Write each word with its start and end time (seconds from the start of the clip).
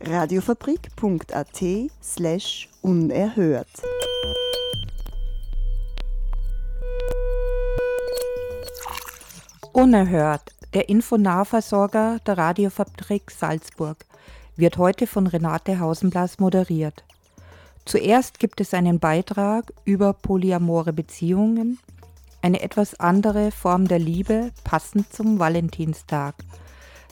Radiofabrik.at 0.00 1.90
slash 2.00 2.68
unerhört. 2.82 3.66
Unerhört, 9.72 10.52
der 10.72 10.88
Infonahversorger 10.88 12.20
der 12.24 12.38
Radiofabrik 12.38 13.30
Salzburg, 13.30 14.06
wird 14.56 14.78
heute 14.78 15.08
von 15.08 15.26
Renate 15.26 15.80
Hausenblas 15.80 16.38
moderiert. 16.38 17.02
Zuerst 17.84 18.38
gibt 18.38 18.60
es 18.60 18.74
einen 18.74 19.00
Beitrag 19.00 19.72
über 19.84 20.12
polyamore 20.12 20.92
Beziehungen, 20.92 21.78
eine 22.40 22.60
etwas 22.60 23.00
andere 23.00 23.50
Form 23.50 23.88
der 23.88 23.98
Liebe 23.98 24.52
passend 24.62 25.12
zum 25.12 25.40
Valentinstag. 25.40 26.36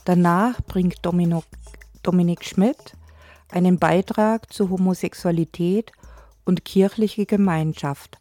Danach 0.04 0.60
bringt 0.62 1.04
Domino, 1.04 1.42
Dominik 2.06 2.44
Schmidt 2.44 2.96
einen 3.50 3.78
Beitrag 3.78 4.52
zu 4.52 4.70
Homosexualität 4.70 5.92
und 6.44 6.64
kirchliche 6.64 7.26
Gemeinschaft. 7.26 8.18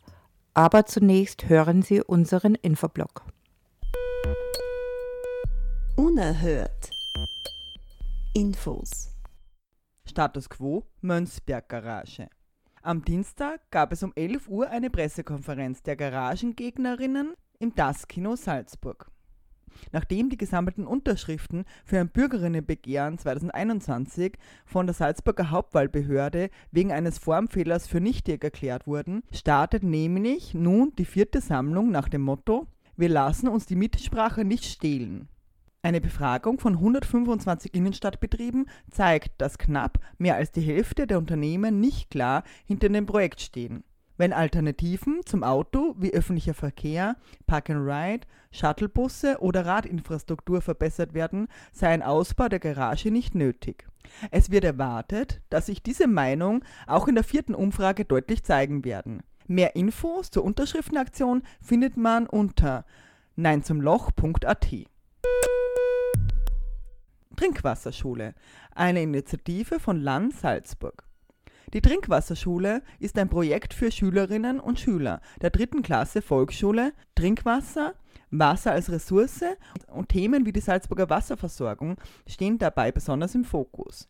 Aber 0.53 0.85
zunächst 0.85 1.49
hören 1.49 1.81
Sie 1.81 2.01
unseren 2.01 2.55
Infoblock. 2.55 3.23
Unerhört. 5.95 6.89
Infos. 8.33 9.11
Status 10.05 10.49
quo 10.49 10.83
Mönchsberg 11.01 11.69
Garage. 11.69 12.27
Am 12.81 13.03
Dienstag 13.03 13.69
gab 13.71 13.91
es 13.91 14.03
um 14.03 14.13
11 14.15 14.47
Uhr 14.47 14.69
eine 14.69 14.89
Pressekonferenz 14.89 15.83
der 15.83 15.95
Garagengegnerinnen 15.95 17.33
im 17.59 17.73
Das-Kino 17.75 18.35
Salzburg. 18.35 19.11
Nachdem 19.91 20.29
die 20.29 20.37
gesammelten 20.37 20.85
Unterschriften 20.85 21.65
für 21.83 21.99
ein 21.99 22.09
Bürgerinnenbegehren 22.09 23.17
2021 23.17 24.33
von 24.65 24.87
der 24.87 24.93
Salzburger 24.93 25.51
Hauptwahlbehörde 25.51 26.49
wegen 26.71 26.91
eines 26.91 27.17
Formfehlers 27.17 27.87
für 27.87 28.01
nichtig 28.01 28.43
erklärt 28.43 28.87
wurden, 28.87 29.23
startet 29.31 29.83
nämlich 29.83 30.53
nun 30.53 30.93
die 30.97 31.05
vierte 31.05 31.41
Sammlung 31.41 31.91
nach 31.91 32.09
dem 32.09 32.21
Motto 32.21 32.67
Wir 32.97 33.09
lassen 33.09 33.47
uns 33.47 33.65
die 33.65 33.75
Mitsprache 33.75 34.45
nicht 34.45 34.65
stehlen. 34.65 35.27
Eine 35.85 36.01
Befragung 36.01 36.59
von 36.59 36.73
125 36.73 37.75
Innenstadtbetrieben 37.75 38.67
zeigt, 38.89 39.39
dass 39.39 39.59
knapp 39.59 39.99
mehr 40.17 40.35
als 40.35 40.51
die 40.51 40.61
Hälfte 40.61 41.05
der 41.05 41.19
Unternehmen 41.19 41.79
nicht 41.79 42.09
klar 42.09 42.43
hinter 42.65 42.89
dem 42.89 43.05
Projekt 43.05 43.39
stehen. 43.39 43.83
Wenn 44.17 44.31
Alternativen 44.31 45.21
zum 45.25 45.43
Auto 45.43 45.95
wie 45.97 46.13
öffentlicher 46.13 46.53
Verkehr, 46.53 47.17
Park 47.47 47.69
and 47.69 47.85
Ride, 47.85 48.25
Shuttlebusse 48.51 49.39
oder 49.41 49.65
Radinfrastruktur 49.65 50.61
verbessert 50.61 51.13
werden, 51.13 51.47
sei 51.73 51.89
ein 51.89 52.01
Ausbau 52.01 52.47
der 52.47 52.59
Garage 52.59 53.11
nicht 53.11 53.35
nötig. 53.35 53.85
Es 54.31 54.51
wird 54.51 54.63
erwartet, 54.63 55.41
dass 55.49 55.65
sich 55.65 55.83
diese 55.83 56.07
Meinung 56.07 56.63
auch 56.87 57.09
in 57.09 57.15
der 57.15 57.25
vierten 57.25 57.53
Umfrage 57.53 58.05
deutlich 58.05 58.43
zeigen 58.43 58.85
werden. 58.85 59.21
Mehr 59.47 59.75
Infos 59.75 60.31
zur 60.31 60.45
Unterschriftenaktion 60.45 61.43
findet 61.61 61.97
man 61.97 62.25
unter 62.25 62.85
neinzumloch.at. 63.35 64.67
Trinkwasserschule, 67.35 68.33
eine 68.71 69.01
Initiative 69.01 69.81
von 69.81 69.99
Land 69.99 70.37
Salzburg. 70.37 71.03
Die 71.73 71.81
Trinkwasserschule 71.81 72.81
ist 72.99 73.17
ein 73.17 73.29
Projekt 73.29 73.73
für 73.73 73.91
Schülerinnen 73.91 74.59
und 74.59 74.79
Schüler 74.79 75.21
der 75.41 75.49
dritten 75.49 75.81
Klasse 75.81 76.21
Volksschule. 76.21 76.93
Trinkwasser, 77.15 77.95
Wasser 78.31 78.71
als 78.71 78.91
Ressource 78.91 79.43
und 79.87 80.09
Themen 80.09 80.45
wie 80.45 80.53
die 80.53 80.59
Salzburger 80.59 81.09
Wasserversorgung 81.09 81.97
stehen 82.27 82.57
dabei 82.57 82.91
besonders 82.91 83.35
im 83.35 83.43
Fokus. 83.43 84.09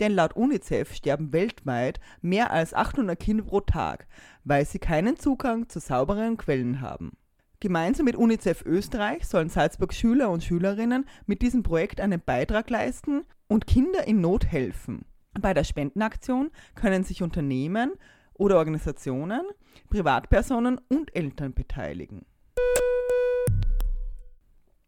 Denn 0.00 0.12
laut 0.12 0.36
UNICEF 0.36 0.94
sterben 0.94 1.32
weltweit 1.32 2.00
mehr 2.20 2.50
als 2.50 2.74
800 2.74 3.18
Kinder 3.18 3.44
pro 3.44 3.60
Tag, 3.60 4.06
weil 4.44 4.66
sie 4.66 4.78
keinen 4.78 5.16
Zugang 5.16 5.68
zu 5.68 5.80
sauberen 5.80 6.36
Quellen 6.36 6.80
haben. 6.80 7.12
Gemeinsam 7.60 8.04
mit 8.04 8.16
UNICEF 8.16 8.62
Österreich 8.66 9.26
sollen 9.26 9.48
Salzburg 9.48 9.94
Schüler 9.94 10.30
und 10.30 10.44
Schülerinnen 10.44 11.06
mit 11.24 11.40
diesem 11.40 11.62
Projekt 11.62 12.00
einen 12.00 12.20
Beitrag 12.20 12.68
leisten 12.68 13.24
und 13.48 13.66
Kinder 13.66 14.06
in 14.06 14.20
Not 14.20 14.46
helfen. 14.46 15.06
Bei 15.40 15.52
der 15.52 15.64
Spendenaktion 15.64 16.50
können 16.74 17.04
sich 17.04 17.22
Unternehmen 17.22 17.92
oder 18.34 18.56
Organisationen, 18.56 19.42
Privatpersonen 19.90 20.80
und 20.88 21.14
Eltern 21.14 21.52
beteiligen. 21.52 22.24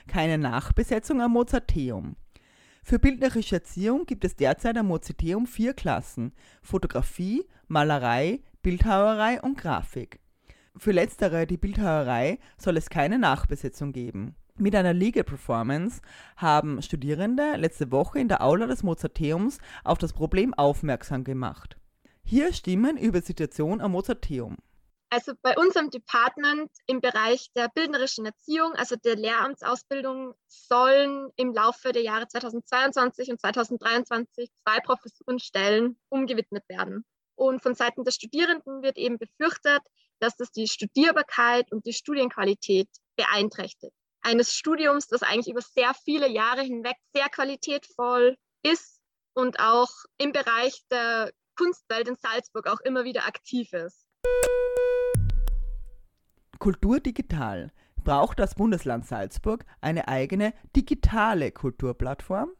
Keine 0.06 0.38
Nachbesetzung 0.38 1.20
am 1.20 1.32
Mozarteum. 1.32 2.16
Für 2.82 2.98
bildnerische 2.98 3.56
Erziehung 3.56 4.06
gibt 4.06 4.24
es 4.24 4.36
derzeit 4.36 4.78
am 4.78 4.86
Mozarteum 4.86 5.46
vier 5.46 5.74
Klassen: 5.74 6.32
Fotografie, 6.62 7.44
Malerei, 7.66 8.40
Bildhauerei 8.62 9.42
und 9.42 9.58
Grafik. 9.58 10.20
Für 10.76 10.92
letztere, 10.92 11.46
die 11.46 11.58
Bildhauerei, 11.58 12.38
soll 12.56 12.78
es 12.78 12.88
keine 12.88 13.18
Nachbesetzung 13.18 13.92
geben. 13.92 14.34
Mit 14.60 14.74
einer 14.74 14.92
Legal 14.92 15.22
Performance 15.22 16.02
haben 16.36 16.82
Studierende 16.82 17.54
letzte 17.54 17.92
Woche 17.92 18.18
in 18.18 18.26
der 18.26 18.42
Aula 18.42 18.66
des 18.66 18.82
Mozarteums 18.82 19.58
auf 19.84 19.98
das 19.98 20.12
Problem 20.12 20.52
aufmerksam 20.52 21.22
gemacht. 21.22 21.76
Hier 22.24 22.52
Stimmen 22.52 22.96
über 22.96 23.20
Situation 23.22 23.80
am 23.80 23.92
Mozarteum. 23.92 24.56
Also 25.10 25.32
bei 25.42 25.56
unserem 25.56 25.90
Department 25.90 26.72
im 26.88 27.00
Bereich 27.00 27.52
der 27.54 27.68
bildnerischen 27.72 28.26
Erziehung, 28.26 28.72
also 28.72 28.96
der 28.96 29.14
Lehramtsausbildung, 29.14 30.34
sollen 30.48 31.30
im 31.36 31.54
Laufe 31.54 31.92
der 31.92 32.02
Jahre 32.02 32.26
2022 32.26 33.30
und 33.30 33.40
2023 33.40 34.50
zwei 34.64 34.80
Professurenstellen 34.80 35.96
umgewidmet 36.08 36.68
werden. 36.68 37.04
Und 37.36 37.62
von 37.62 37.76
Seiten 37.76 38.02
der 38.02 38.10
Studierenden 38.10 38.82
wird 38.82 38.98
eben 38.98 39.18
befürchtet, 39.18 39.82
dass 40.18 40.36
das 40.36 40.50
die 40.50 40.66
Studierbarkeit 40.66 41.70
und 41.70 41.86
die 41.86 41.92
Studienqualität 41.92 42.88
beeinträchtigt. 43.14 43.94
Eines 44.22 44.52
Studiums, 44.52 45.06
das 45.06 45.22
eigentlich 45.22 45.48
über 45.48 45.62
sehr 45.62 45.94
viele 45.94 46.28
Jahre 46.28 46.62
hinweg 46.62 46.96
sehr 47.12 47.28
qualitätvoll 47.28 48.36
ist 48.62 49.00
und 49.34 49.60
auch 49.60 49.90
im 50.18 50.32
Bereich 50.32 50.82
der 50.90 51.32
Kunstwelt 51.56 52.08
in 52.08 52.16
Salzburg 52.16 52.66
auch 52.66 52.80
immer 52.80 53.04
wieder 53.04 53.26
aktiv 53.26 53.72
ist. 53.72 54.06
Kultur 56.58 57.00
digital. 57.00 57.72
Braucht 58.04 58.38
das 58.38 58.54
Bundesland 58.54 59.06
Salzburg 59.06 59.64
eine 59.80 60.08
eigene 60.08 60.54
digitale 60.74 61.52
Kulturplattform? 61.52 62.50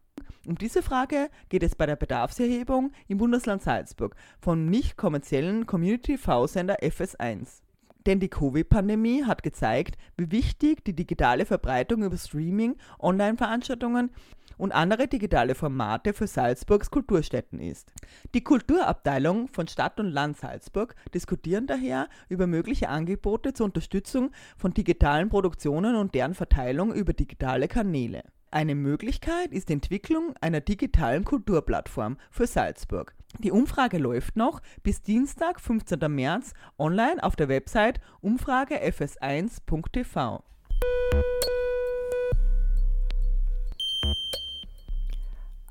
Um 0.46 0.56
diese 0.56 0.82
Frage 0.82 1.30
geht 1.48 1.62
es 1.62 1.74
bei 1.74 1.86
der 1.86 1.96
Bedarfserhebung 1.96 2.92
im 3.08 3.18
Bundesland 3.18 3.62
Salzburg 3.62 4.14
vom 4.40 4.66
nicht 4.66 4.96
kommerziellen 4.96 5.66
Community-TV-Sender 5.66 6.82
FS1. 6.82 7.62
Denn 8.06 8.20
die 8.20 8.28
Covid-Pandemie 8.28 9.24
hat 9.24 9.42
gezeigt, 9.42 9.98
wie 10.16 10.30
wichtig 10.30 10.84
die 10.84 10.94
digitale 10.94 11.44
Verbreitung 11.44 12.02
über 12.02 12.16
Streaming, 12.16 12.76
Online-Veranstaltungen 12.98 14.10
und 14.56 14.72
andere 14.72 15.08
digitale 15.08 15.54
Formate 15.54 16.12
für 16.12 16.26
Salzburgs 16.26 16.90
Kulturstätten 16.90 17.60
ist. 17.60 17.92
Die 18.34 18.42
Kulturabteilung 18.42 19.48
von 19.48 19.68
Stadt 19.68 20.00
und 20.00 20.10
Land 20.10 20.36
Salzburg 20.38 20.94
diskutieren 21.14 21.66
daher 21.66 22.08
über 22.28 22.46
mögliche 22.46 22.88
Angebote 22.88 23.52
zur 23.52 23.66
Unterstützung 23.66 24.30
von 24.56 24.74
digitalen 24.74 25.28
Produktionen 25.28 25.96
und 25.96 26.14
deren 26.14 26.34
Verteilung 26.34 26.92
über 26.92 27.12
digitale 27.12 27.68
Kanäle. 27.68 28.22
Eine 28.50 28.74
Möglichkeit 28.74 29.52
ist 29.52 29.68
die 29.68 29.74
Entwicklung 29.74 30.34
einer 30.40 30.60
digitalen 30.60 31.24
Kulturplattform 31.24 32.16
für 32.30 32.46
Salzburg. 32.46 33.14
Die 33.36 33.52
Umfrage 33.52 33.98
läuft 33.98 34.36
noch 34.36 34.62
bis 34.82 35.02
Dienstag, 35.02 35.60
15. 35.60 35.98
März, 36.12 36.54
online 36.78 37.22
auf 37.22 37.36
der 37.36 37.48
Website 37.48 38.00
umfragefs1.tv. 38.22 40.42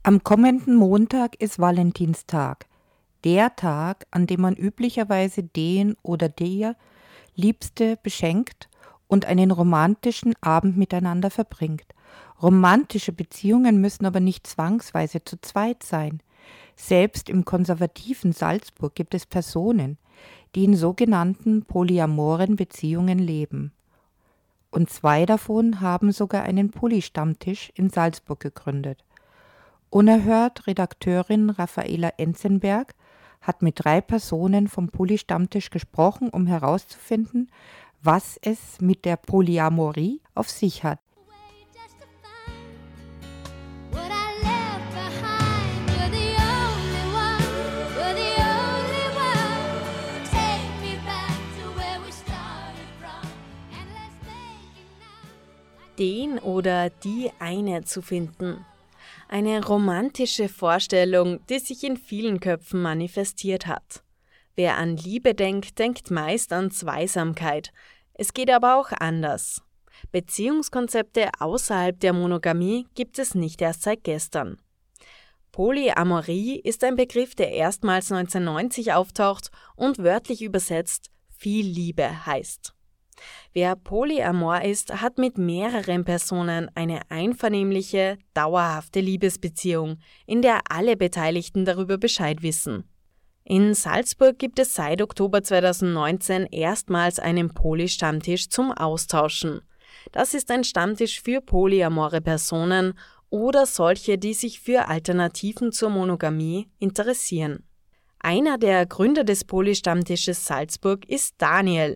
Am 0.03 0.23
kommenden 0.23 0.75
Montag 0.75 1.41
ist 1.41 1.57
Valentinstag, 1.59 2.67
der 3.25 3.57
Tag, 3.57 4.07
an 4.11 4.27
dem 4.27 4.39
man 4.39 4.55
üblicherweise 4.55 5.43
den 5.43 5.97
oder 6.01 6.29
der 6.29 6.77
Liebste 7.35 7.99
beschenkt 8.01 8.69
und 9.07 9.25
einen 9.25 9.51
romantischen 9.51 10.33
Abend 10.39 10.77
miteinander 10.77 11.29
verbringt. 11.29 11.93
Romantische 12.41 13.11
Beziehungen 13.11 13.81
müssen 13.81 14.05
aber 14.05 14.21
nicht 14.21 14.47
zwangsweise 14.47 15.25
zu 15.25 15.41
zweit 15.41 15.83
sein. 15.83 16.21
Selbst 16.77 17.27
im 17.27 17.43
konservativen 17.43 18.31
Salzburg 18.31 18.93
gibt 18.95 19.15
es 19.15 19.25
Personen, 19.25 19.97
die 20.55 20.63
in 20.63 20.75
sogenannten 20.75 21.65
polyamoren 21.65 22.55
Beziehungen 22.55 23.19
leben. 23.19 23.73
Und 24.69 24.89
zwei 24.89 25.25
davon 25.25 25.81
haben 25.81 26.11
sogar 26.11 26.43
einen 26.43 26.69
Polystammtisch 26.69 27.71
in 27.75 27.89
Salzburg 27.89 28.39
gegründet. 28.39 29.03
Unerhört 29.89 30.67
Redakteurin 30.67 31.49
Raffaela 31.49 32.09
Enzenberg 32.17 32.93
hat 33.41 33.61
mit 33.61 33.83
drei 33.83 33.99
Personen 33.99 34.67
vom 34.67 34.89
Polystammtisch 34.89 35.71
gesprochen, 35.71 36.29
um 36.29 36.45
herauszufinden, 36.45 37.49
was 38.03 38.37
es 38.41 38.79
mit 38.81 39.03
der 39.03 39.17
Polyamorie 39.17 40.21
auf 40.35 40.49
sich 40.49 40.83
hat. 40.83 40.99
Den 55.99 56.39
oder 56.39 56.89
die 56.89 57.31
eine 57.39 57.83
zu 57.83 58.01
finden. 58.01 58.65
Eine 59.29 59.65
romantische 59.65 60.49
Vorstellung, 60.49 61.39
die 61.47 61.59
sich 61.59 61.83
in 61.83 61.97
vielen 61.97 62.39
Köpfen 62.39 62.81
manifestiert 62.81 63.67
hat. 63.67 64.03
Wer 64.55 64.77
an 64.77 64.97
Liebe 64.97 65.35
denkt, 65.35 65.77
denkt 65.79 66.09
meist 66.09 66.53
an 66.53 66.71
Zweisamkeit. 66.71 67.71
Es 68.13 68.33
geht 68.33 68.49
aber 68.49 68.79
auch 68.79 68.91
anders. 68.91 69.61
Beziehungskonzepte 70.11 71.29
außerhalb 71.39 71.99
der 71.99 72.13
Monogamie 72.13 72.87
gibt 72.95 73.19
es 73.19 73.35
nicht 73.35 73.61
erst 73.61 73.83
seit 73.83 74.03
gestern. 74.03 74.57
Polyamorie 75.51 76.59
ist 76.59 76.83
ein 76.83 76.95
Begriff, 76.95 77.33
der 77.33 77.51
erstmals 77.51 78.11
1990 78.11 78.93
auftaucht 78.93 79.49
und 79.75 79.97
wörtlich 79.97 80.41
übersetzt 80.41 81.09
viel 81.29 81.65
Liebe 81.65 82.25
heißt. 82.25 82.76
Wer 83.53 83.75
polyamor 83.75 84.61
ist, 84.61 85.01
hat 85.01 85.17
mit 85.17 85.37
mehreren 85.37 86.05
Personen 86.05 86.69
eine 86.75 87.01
einvernehmliche, 87.09 88.17
dauerhafte 88.33 88.99
Liebesbeziehung, 88.99 89.97
in 90.25 90.41
der 90.41 90.61
alle 90.69 90.95
Beteiligten 90.95 91.65
darüber 91.65 91.97
Bescheid 91.97 92.41
wissen. 92.41 92.83
In 93.43 93.73
Salzburg 93.73 94.37
gibt 94.37 94.59
es 94.59 94.73
seit 94.73 95.01
Oktober 95.01 95.41
2019 95.41 96.47
erstmals 96.47 97.17
einen 97.17 97.53
Poly-Stammtisch 97.53 98.49
zum 98.49 98.73
Austauschen. 98.73 99.61
Das 100.11 100.33
ist 100.33 100.51
ein 100.51 100.63
Stammtisch 100.63 101.21
für 101.21 101.39
polyamore 101.39 102.19
Personen 102.19 102.93
oder 103.29 103.65
solche, 103.65 104.17
die 104.17 104.33
sich 104.33 104.59
für 104.59 104.87
Alternativen 104.87 105.71
zur 105.71 105.89
Monogamie 105.89 106.67
interessieren. 106.79 107.63
Einer 108.19 108.57
der 108.57 108.85
Gründer 108.85 109.23
des 109.23 109.45
Poly-Stammtisches 109.45 110.45
Salzburg 110.45 111.07
ist 111.07 111.35
Daniel. 111.37 111.95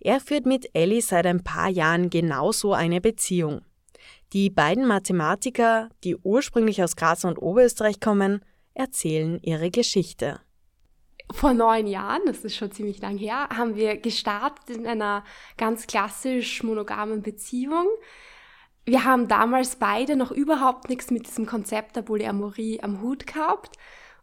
Er 0.00 0.20
führt 0.20 0.46
mit 0.46 0.70
Ellie 0.74 1.02
seit 1.02 1.26
ein 1.26 1.44
paar 1.44 1.68
Jahren 1.68 2.10
genauso 2.10 2.72
eine 2.72 3.00
Beziehung. 3.00 3.62
Die 4.32 4.50
beiden 4.50 4.86
Mathematiker, 4.86 5.88
die 6.04 6.16
ursprünglich 6.16 6.82
aus 6.82 6.96
Graz 6.96 7.24
und 7.24 7.38
Oberösterreich 7.38 8.00
kommen, 8.00 8.44
erzählen 8.74 9.40
ihre 9.42 9.70
Geschichte. 9.70 10.40
Vor 11.32 11.52
neun 11.52 11.86
Jahren, 11.86 12.22
das 12.26 12.38
ist 12.38 12.56
schon 12.56 12.72
ziemlich 12.72 13.00
lang 13.00 13.18
her, 13.18 13.48
haben 13.50 13.76
wir 13.76 13.96
gestartet 13.98 14.70
in 14.76 14.86
einer 14.86 15.24
ganz 15.56 15.86
klassisch 15.86 16.62
monogamen 16.62 17.22
Beziehung. 17.22 17.86
Wir 18.86 19.04
haben 19.04 19.28
damals 19.28 19.76
beide 19.76 20.16
noch 20.16 20.30
überhaupt 20.30 20.88
nichts 20.88 21.10
mit 21.10 21.26
diesem 21.26 21.44
Konzept 21.44 21.96
der 21.96 22.02
Polyamorie 22.02 22.80
am 22.82 23.02
Hut 23.02 23.26
gehabt. 23.26 23.76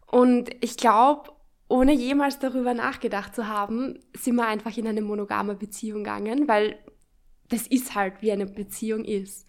Und 0.06 0.50
ich 0.60 0.76
glaube, 0.76 1.30
ohne 1.68 1.92
jemals 1.92 2.38
darüber 2.38 2.74
nachgedacht 2.74 3.34
zu 3.34 3.48
haben, 3.48 3.98
sind 4.16 4.36
wir 4.36 4.46
einfach 4.46 4.76
in 4.76 4.86
eine 4.86 5.02
monogame 5.02 5.54
Beziehung 5.54 6.04
gegangen, 6.04 6.48
weil 6.48 6.78
das 7.48 7.66
ist 7.66 7.94
halt, 7.94 8.22
wie 8.22 8.32
eine 8.32 8.46
Beziehung 8.46 9.04
ist. 9.04 9.46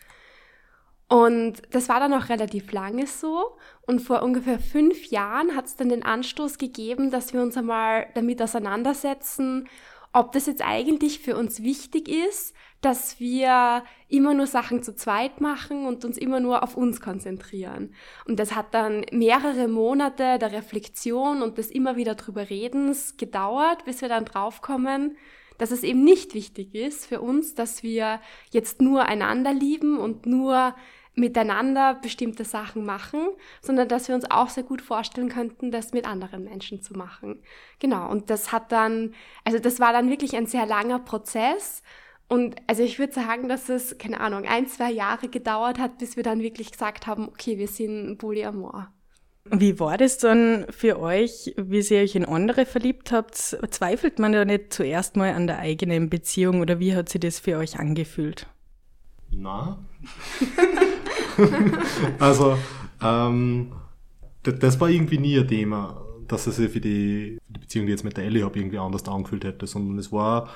Und 1.10 1.62
das 1.72 1.88
war 1.88 2.00
dann 2.00 2.14
auch 2.14 2.30
relativ 2.30 2.72
lange 2.72 3.08
so. 3.08 3.58
Und 3.86 4.02
vor 4.02 4.24
ungefähr 4.24 4.60
fünf 4.60 5.06
Jahren 5.06 5.56
hat 5.56 5.66
es 5.66 5.75
dann 5.75 5.90
den 5.90 6.04
Anstoß 6.04 6.58
gegeben, 6.58 7.12
dass 7.12 7.34
wir 7.34 7.42
uns 7.42 7.56
einmal 7.56 8.08
damit 8.14 8.42
auseinandersetzen, 8.42 9.70
ob 10.18 10.31
das 10.31 10.48
jetzt 10.48 10.64
eigentlich 10.66 11.19
für 11.19 11.38
uns 11.38 11.62
wichtig 11.62 12.10
ist, 12.10 12.56
dass 12.81 13.19
wir 13.19 13.84
immer 14.08 14.34
nur 14.34 14.48
Sachen 14.48 14.81
zu 14.81 14.96
zweit 14.96 15.42
machen 15.42 15.86
und 15.86 16.04
uns 16.06 16.18
immer 16.18 16.40
nur 16.40 16.64
auf 16.64 16.75
uns 16.75 17.02
konzentrieren. 17.02 17.94
Und 18.25 18.40
das 18.40 18.56
hat 18.56 18.74
dann 18.74 19.06
mehrere 19.12 19.68
Monate 19.68 20.40
der 20.40 20.52
Reflexion 20.52 21.44
und 21.44 21.60
des 21.60 21.69
immer 21.69 21.98
wieder 21.98 22.16
drüber 22.16 22.50
Redens 22.50 23.18
gedauert, 23.18 23.86
bis 23.86 24.02
wir 24.02 24.10
dann 24.10 24.25
draufkommen, 24.25 25.18
dass 25.60 25.69
es 25.69 25.84
eben 25.84 26.04
nicht 26.04 26.34
wichtig 26.34 26.74
ist 26.74 27.06
für 27.06 27.22
uns, 27.22 27.54
dass 27.54 27.84
wir 27.84 28.20
jetzt 28.52 28.81
nur 28.81 29.06
einander 29.06 29.54
lieben 29.54 30.00
und 30.00 30.25
nur 30.25 30.75
miteinander 31.18 31.96
bestimmte 31.96 32.46
Sachen 32.46 32.86
machen, 32.86 33.19
sondern 33.62 33.88
dass 33.88 34.08
wir 34.08 34.16
uns 34.16 34.30
auch 34.30 34.50
sehr 34.50 34.64
gut 34.64 34.81
vorstellen 34.81 35.30
könnten, 35.30 35.72
das 35.72 35.92
mit 35.92 36.06
anderen 36.06 36.44
Menschen 36.44 36.81
zu 36.81 36.94
machen. 36.94 37.42
Genau, 37.80 38.10
und 38.10 38.30
das 38.30 38.52
hat 38.52 38.72
dann, 38.72 39.14
also 39.44 39.60
das 39.60 39.80
war 39.80 39.92
dann 39.92 40.10
wirklich 40.10 40.36
ein 40.36 40.46
sehr 40.46 40.66
langer 40.66 41.00
Prozess 41.00 41.81
und 42.30 42.56
also 42.68 42.84
ich 42.84 43.00
würde 43.00 43.14
sagen, 43.14 43.48
dass 43.48 43.69
es, 43.69 43.98
keine 43.98 44.19
Ahnung, 44.19 44.46
ein, 44.46 44.68
zwei 44.68 44.92
Jahre 44.92 45.30
gedauert 45.30 45.80
hat, 45.80 45.98
bis 45.98 46.18
wir 46.18 46.24
dann 46.24 46.42
wirklich 46.42 46.72
gesagt 46.72 47.08
haben, 47.08 47.30
okay, 47.30 47.58
wir 47.58 47.68
sind 47.68 48.18
Polyamor. 48.18 48.92
Wie 49.50 49.80
war 49.80 49.98
das 49.98 50.18
dann 50.18 50.66
für 50.70 51.00
euch, 51.00 51.54
wie 51.56 51.80
ihr 51.80 52.02
euch 52.02 52.16
in 52.16 52.25
andere 52.25 52.66
verliebt 52.66 53.13
habt? 53.13 53.36
Zweifelt 53.36 54.20
man 54.20 54.34
da 54.34 54.44
nicht 54.44 54.74
zuerst 54.74 55.16
mal 55.16 55.34
an 55.34 55.48
der 55.48 55.60
eigenen 55.60 56.10
Beziehung 56.10 56.60
oder 56.60 56.80
wie 56.80 56.94
hat 56.94 57.08
sich 57.08 57.22
das 57.22 57.40
für 57.40 57.58
euch 57.58 57.80
angefühlt? 57.80 58.48
Na. 59.31 59.80
also, 62.19 62.57
ähm, 63.01 63.72
das 64.44 64.80
war 64.80 64.89
irgendwie 64.89 65.18
nie 65.18 65.39
ein 65.39 65.48
Thema, 65.48 66.01
dass 66.28 66.48
es 66.48 66.56
sich 66.57 66.72
für 66.72 66.81
die, 66.81 67.39
für 67.45 67.54
die 67.54 67.60
Beziehung, 67.60 67.86
die 67.86 67.92
jetzt 67.92 68.04
mit 68.04 68.18
der 68.18 68.25
Ellie 68.25 68.44
habe, 68.44 68.57
irgendwie 68.60 68.78
anders 68.78 69.07
angefühlt 69.07 69.44
hätte, 69.44 69.68
sondern 69.68 69.98
es 70.00 70.12
war 70.12 70.50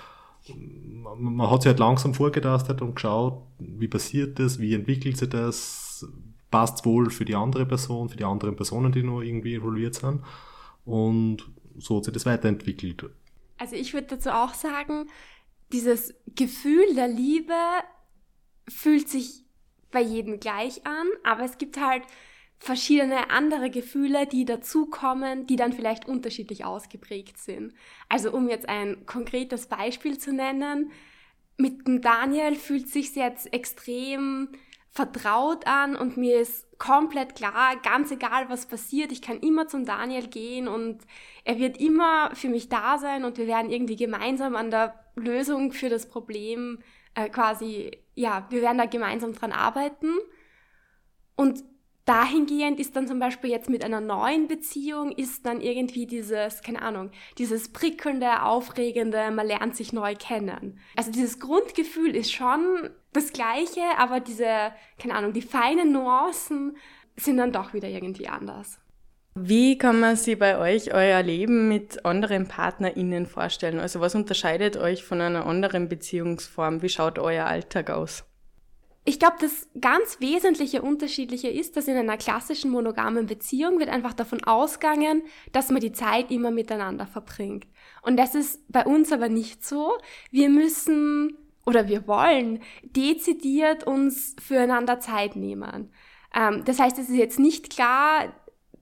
man 1.17 1.51
hat 1.51 1.61
sich 1.61 1.69
halt 1.69 1.79
langsam 1.79 2.13
vorgetastet 2.13 2.81
und 2.81 2.95
geschaut, 2.95 3.43
wie 3.59 3.87
passiert 3.87 4.39
das, 4.39 4.59
wie 4.59 4.73
entwickelt 4.73 5.17
sich 5.17 5.29
das, 5.29 6.05
passt 6.49 6.79
es 6.79 6.85
wohl 6.85 7.09
für 7.09 7.25
die 7.25 7.35
andere 7.35 7.65
Person, 7.65 8.09
für 8.09 8.17
die 8.17 8.23
anderen 8.23 8.55
Personen, 8.55 8.91
die 8.91 9.03
noch 9.03 9.21
irgendwie 9.21 9.55
involviert 9.55 9.95
sind. 9.95 10.21
Und 10.85 11.49
so 11.77 11.97
hat 11.97 12.05
sich 12.05 12.13
das 12.13 12.25
weiterentwickelt. 12.25 13.09
Also 13.57 13.75
ich 13.75 13.93
würde 13.93 14.07
dazu 14.07 14.31
auch 14.31 14.53
sagen, 14.53 15.07
dieses 15.71 16.13
Gefühl 16.35 16.95
der 16.95 17.07
Liebe 17.07 17.53
fühlt 18.67 19.07
sich 19.07 19.45
bei 19.91 20.01
jedem 20.01 20.39
gleich 20.39 20.85
an, 20.85 21.07
aber 21.23 21.43
es 21.43 21.57
gibt 21.57 21.79
halt 21.79 22.03
verschiedene 22.59 23.31
andere 23.31 23.69
Gefühle, 23.69 24.27
die 24.27 24.45
dazukommen, 24.45 25.47
die 25.47 25.55
dann 25.55 25.73
vielleicht 25.73 26.07
unterschiedlich 26.07 26.63
ausgeprägt 26.63 27.39
sind. 27.39 27.73
Also 28.07 28.31
um 28.31 28.47
jetzt 28.47 28.69
ein 28.69 29.05
konkretes 29.05 29.67
Beispiel 29.67 30.17
zu 30.19 30.31
nennen, 30.31 30.91
mit 31.57 31.87
dem 31.87 32.01
Daniel 32.01 32.55
fühlt 32.55 32.87
sich 32.87 33.15
jetzt 33.15 33.51
extrem 33.53 34.49
vertraut 34.91 35.65
an 35.67 35.95
und 35.95 36.17
mir 36.17 36.39
ist 36.39 36.67
komplett 36.77 37.35
klar, 37.35 37.77
ganz 37.81 38.11
egal 38.11 38.49
was 38.49 38.65
passiert, 38.65 39.11
ich 39.11 39.21
kann 39.21 39.39
immer 39.39 39.67
zum 39.67 39.85
Daniel 39.85 40.27
gehen 40.27 40.67
und 40.67 40.99
er 41.45 41.59
wird 41.59 41.79
immer 41.79 42.35
für 42.35 42.49
mich 42.49 42.67
da 42.67 42.97
sein 42.97 43.23
und 43.23 43.37
wir 43.37 43.47
werden 43.47 43.71
irgendwie 43.71 43.95
gemeinsam 43.95 44.55
an 44.55 44.69
der 44.69 44.93
Lösung 45.15 45.71
für 45.71 45.89
das 45.89 46.09
Problem 46.09 46.79
äh, 47.15 47.29
quasi, 47.29 48.00
ja, 48.15 48.47
wir 48.49 48.61
werden 48.61 48.77
da 48.77 48.85
gemeinsam 48.85 49.33
dran 49.33 49.51
arbeiten. 49.51 50.13
Und 51.35 51.63
dahingehend 52.05 52.79
ist 52.79 52.95
dann 52.95 53.07
zum 53.07 53.19
Beispiel 53.19 53.49
jetzt 53.49 53.69
mit 53.69 53.85
einer 53.85 54.01
neuen 54.01 54.47
Beziehung 54.47 55.11
ist 55.11 55.45
dann 55.45 55.61
irgendwie 55.61 56.07
dieses, 56.07 56.61
keine 56.61 56.81
Ahnung, 56.81 57.11
dieses 57.37 57.71
prickelnde, 57.71 58.43
aufregende, 58.43 59.31
man 59.31 59.47
lernt 59.47 59.75
sich 59.75 59.93
neu 59.93 60.15
kennen. 60.15 60.79
Also 60.97 61.11
dieses 61.11 61.39
Grundgefühl 61.39 62.15
ist 62.15 62.33
schon 62.33 62.89
das 63.13 63.31
gleiche, 63.31 63.83
aber 63.97 64.19
diese, 64.19 64.73
keine 64.99 65.15
Ahnung, 65.15 65.33
die 65.33 65.41
feinen 65.41 65.91
Nuancen 65.91 66.75
sind 67.15 67.37
dann 67.37 67.51
doch 67.53 67.73
wieder 67.73 67.87
irgendwie 67.87 68.27
anders. 68.27 68.80
Wie 69.33 69.77
kann 69.77 69.99
man 69.99 70.17
sich 70.17 70.37
bei 70.37 70.57
euch 70.57 70.93
euer 70.93 71.23
Leben 71.23 71.69
mit 71.69 72.05
anderen 72.05 72.47
PartnerInnen 72.47 73.25
vorstellen? 73.25 73.79
Also 73.79 74.01
was 74.01 74.13
unterscheidet 74.13 74.75
euch 74.75 75.05
von 75.05 75.21
einer 75.21 75.45
anderen 75.45 75.87
Beziehungsform? 75.87 76.81
Wie 76.81 76.89
schaut 76.89 77.17
euer 77.17 77.45
Alltag 77.45 77.89
aus? 77.89 78.25
Ich 79.03 79.19
glaube, 79.19 79.37
das 79.39 79.67
ganz 79.79 80.19
wesentliche 80.19 80.81
Unterschiedliche 80.81 81.47
ist, 81.47 81.75
dass 81.75 81.87
in 81.87 81.97
einer 81.97 82.17
klassischen 82.17 82.69
monogamen 82.69 83.25
Beziehung 83.25 83.79
wird 83.79 83.89
einfach 83.89 84.13
davon 84.13 84.43
ausgegangen, 84.43 85.23
dass 85.53 85.69
man 85.69 85.81
die 85.81 85.93
Zeit 85.93 86.29
immer 86.29 86.51
miteinander 86.51 87.07
verbringt. 87.07 87.65
Und 88.03 88.17
das 88.17 88.35
ist 88.35 88.61
bei 88.71 88.85
uns 88.85 89.11
aber 89.11 89.29
nicht 89.29 89.65
so. 89.65 89.93
Wir 90.29 90.49
müssen 90.49 91.37
oder 91.65 91.87
wir 91.87 92.07
wollen 92.07 92.59
dezidiert 92.83 93.85
uns 93.85 94.35
füreinander 94.39 94.99
Zeit 94.99 95.35
nehmen. 95.35 95.91
Ähm, 96.35 96.63
das 96.65 96.79
heißt, 96.79 96.99
es 96.99 97.09
ist 97.09 97.17
jetzt 97.17 97.39
nicht 97.39 97.69
klar, 97.71 98.33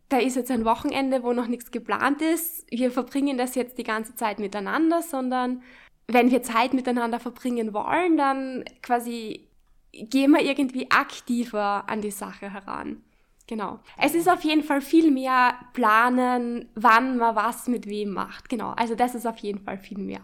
da 0.10 0.18
ist 0.18 0.36
jetzt 0.36 0.52
ein 0.52 0.66
Wochenende, 0.66 1.24
wo 1.24 1.34
noch 1.34 1.48
nichts 1.48 1.72
geplant 1.72 2.22
ist. 2.22 2.66
Wir 2.72 2.92
verbringen 2.92 3.38
das 3.38 3.56
jetzt 3.56 3.78
die 3.78 3.84
ganze 3.84 4.16
Zeit 4.16 4.40
miteinander, 4.40 5.02
sondern 5.02 5.62
wenn 6.08 6.32
wir 6.32 6.42
Zeit 6.42 6.74
miteinander 6.74 7.20
verbringen 7.20 7.74
wollen, 7.74 8.18
dann 8.18 8.66
quasi 8.82 9.48
gehen 9.92 10.32
wir 10.32 10.42
irgendwie 10.42 10.90
aktiver 10.90 11.84
an 11.88 12.02
die 12.02 12.12
Sache 12.12 12.52
heran. 12.52 13.04
Genau. 13.48 13.80
Es 13.98 14.14
ist 14.14 14.30
auf 14.30 14.44
jeden 14.44 14.64
Fall 14.64 14.82
viel 14.82 15.10
mehr 15.10 15.56
planen, 15.74 16.70
wann 16.76 17.18
man 17.18 17.36
was 17.36 17.68
mit 17.68 17.88
wem 17.88 18.12
macht. 18.12 18.48
Genau. 18.50 18.72
Also 18.72 18.94
das 18.94 19.16
ist 19.16 19.26
auf 19.26 19.38
jeden 19.38 19.60
Fall 19.60 19.80
viel 19.80 19.98
mehr. 19.98 20.22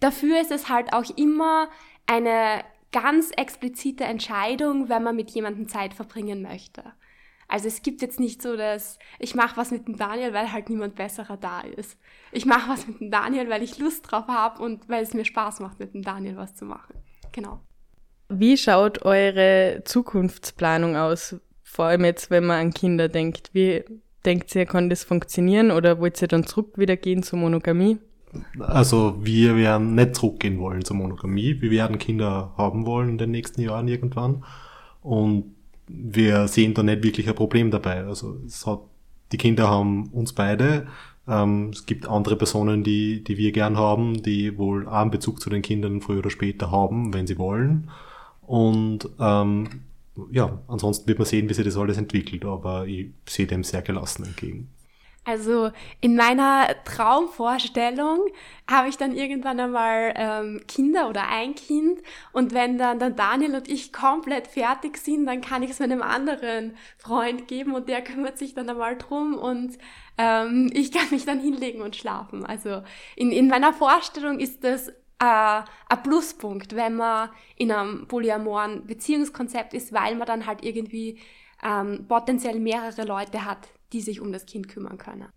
Dafür 0.00 0.40
ist 0.40 0.50
es 0.50 0.68
halt 0.68 0.92
auch 0.92 1.04
immer 1.16 1.68
eine 2.06 2.64
ganz 2.90 3.30
explizite 3.30 4.04
Entscheidung, 4.04 4.88
wenn 4.88 5.04
man 5.04 5.14
mit 5.14 5.30
jemandem 5.30 5.68
Zeit 5.68 5.94
verbringen 5.94 6.42
möchte. 6.42 6.82
Also 7.54 7.68
es 7.68 7.82
gibt 7.82 8.02
jetzt 8.02 8.18
nicht 8.18 8.42
so, 8.42 8.56
dass 8.56 8.98
ich 9.20 9.36
mache 9.36 9.56
was 9.56 9.70
mit 9.70 9.86
dem 9.86 9.96
Daniel, 9.96 10.34
weil 10.34 10.50
halt 10.50 10.68
niemand 10.68 10.96
besserer 10.96 11.36
da 11.36 11.60
ist. 11.60 11.96
Ich 12.32 12.46
mache 12.46 12.68
was 12.68 12.88
mit 12.88 12.98
dem 12.98 13.12
Daniel, 13.12 13.48
weil 13.48 13.62
ich 13.62 13.78
Lust 13.78 14.10
drauf 14.10 14.26
habe 14.26 14.60
und 14.60 14.88
weil 14.88 15.04
es 15.04 15.14
mir 15.14 15.24
Spaß 15.24 15.60
macht, 15.60 15.78
mit 15.78 15.94
dem 15.94 16.02
Daniel 16.02 16.36
was 16.36 16.56
zu 16.56 16.64
machen. 16.64 16.96
Genau. 17.30 17.60
Wie 18.28 18.56
schaut 18.56 19.02
eure 19.04 19.82
Zukunftsplanung 19.84 20.96
aus? 20.96 21.36
Vor 21.62 21.84
allem 21.84 22.04
jetzt, 22.04 22.28
wenn 22.28 22.44
man 22.44 22.58
an 22.58 22.74
Kinder 22.74 23.08
denkt. 23.08 23.50
Wie 23.52 23.84
denkt 24.24 24.52
ihr, 24.56 24.66
kann 24.66 24.90
das 24.90 25.04
funktionieren 25.04 25.70
oder 25.70 26.00
wollt 26.00 26.20
ihr 26.22 26.26
dann 26.26 26.48
zurück 26.48 26.76
wieder 26.76 26.96
gehen 26.96 27.22
zur 27.22 27.38
Monogamie? 27.38 27.98
Also 28.58 29.24
wir 29.24 29.54
werden 29.54 29.94
nicht 29.94 30.16
zurückgehen 30.16 30.58
wollen 30.58 30.84
zur 30.84 30.96
Monogamie. 30.96 31.60
Wir 31.60 31.70
werden 31.70 32.00
Kinder 32.00 32.52
haben 32.56 32.84
wollen 32.84 33.10
in 33.10 33.18
den 33.18 33.30
nächsten 33.30 33.60
Jahren 33.60 33.86
irgendwann. 33.86 34.44
Und 35.02 35.53
wir 35.86 36.48
sehen 36.48 36.74
da 36.74 36.82
nicht 36.82 37.02
wirklich 37.02 37.28
ein 37.28 37.34
Problem 37.34 37.70
dabei. 37.70 38.04
Also 38.04 38.38
es 38.46 38.66
hat, 38.66 38.80
die 39.32 39.38
Kinder 39.38 39.68
haben 39.68 40.08
uns 40.08 40.32
beide. 40.32 40.86
Ähm, 41.26 41.70
es 41.70 41.86
gibt 41.86 42.06
andere 42.06 42.36
Personen, 42.36 42.84
die, 42.84 43.24
die 43.24 43.38
wir 43.38 43.52
gern 43.52 43.76
haben, 43.76 44.22
die 44.22 44.58
wohl 44.58 44.86
auch 44.86 44.92
einen 44.92 45.10
Bezug 45.10 45.40
zu 45.40 45.50
den 45.50 45.62
Kindern 45.62 46.00
früher 46.00 46.18
oder 46.18 46.30
später 46.30 46.70
haben, 46.70 47.14
wenn 47.14 47.26
sie 47.26 47.38
wollen. 47.38 47.90
Und 48.42 49.08
ähm, 49.18 49.68
ja, 50.30 50.60
ansonsten 50.68 51.08
wird 51.08 51.18
man 51.18 51.26
sehen, 51.26 51.48
wie 51.48 51.54
sich 51.54 51.64
das 51.64 51.76
alles 51.76 51.96
entwickelt, 51.96 52.44
aber 52.44 52.86
ich 52.86 53.08
sehe 53.28 53.46
dem 53.46 53.64
sehr 53.64 53.82
gelassen 53.82 54.24
entgegen. 54.24 54.68
Also 55.24 55.70
in 56.02 56.16
meiner 56.16 56.68
Traumvorstellung 56.84 58.20
habe 58.70 58.88
ich 58.90 58.98
dann 58.98 59.16
irgendwann 59.16 59.58
einmal 59.58 60.12
ähm, 60.16 60.60
Kinder 60.68 61.08
oder 61.08 61.28
ein 61.28 61.54
Kind 61.54 62.00
und 62.32 62.52
wenn 62.52 62.76
dann, 62.76 62.98
dann 62.98 63.16
Daniel 63.16 63.54
und 63.54 63.68
ich 63.68 63.90
komplett 63.90 64.48
fertig 64.48 64.98
sind, 64.98 65.24
dann 65.24 65.40
kann 65.40 65.62
ich 65.62 65.70
es 65.70 65.80
meinem 65.80 66.02
anderen 66.02 66.76
Freund 66.98 67.48
geben 67.48 67.74
und 67.74 67.88
der 67.88 68.02
kümmert 68.02 68.36
sich 68.36 68.54
dann 68.54 68.68
einmal 68.68 68.98
drum 68.98 69.34
und 69.34 69.78
ähm, 70.18 70.70
ich 70.74 70.92
kann 70.92 71.08
mich 71.10 71.24
dann 71.24 71.40
hinlegen 71.40 71.80
und 71.80 71.96
schlafen. 71.96 72.44
Also 72.44 72.82
in, 73.16 73.32
in 73.32 73.48
meiner 73.48 73.72
Vorstellung 73.72 74.38
ist 74.40 74.62
das 74.62 74.88
äh, 74.88 74.92
ein 75.20 76.02
Pluspunkt, 76.02 76.76
wenn 76.76 76.96
man 76.96 77.30
in 77.56 77.72
einem 77.72 78.06
polyamoren 78.08 78.86
Beziehungskonzept 78.86 79.72
ist, 79.72 79.94
weil 79.94 80.16
man 80.16 80.26
dann 80.26 80.46
halt 80.46 80.62
irgendwie 80.62 81.18
ähm, 81.62 82.06
potenziell 82.06 82.60
mehrere 82.60 83.04
Leute 83.04 83.44
hat, 83.44 83.68
die 83.94 84.02
sich 84.02 84.20
um 84.20 84.32
das 84.32 84.44
Kind 84.44 84.68
kümmern 84.68 84.98
können. 84.98 85.28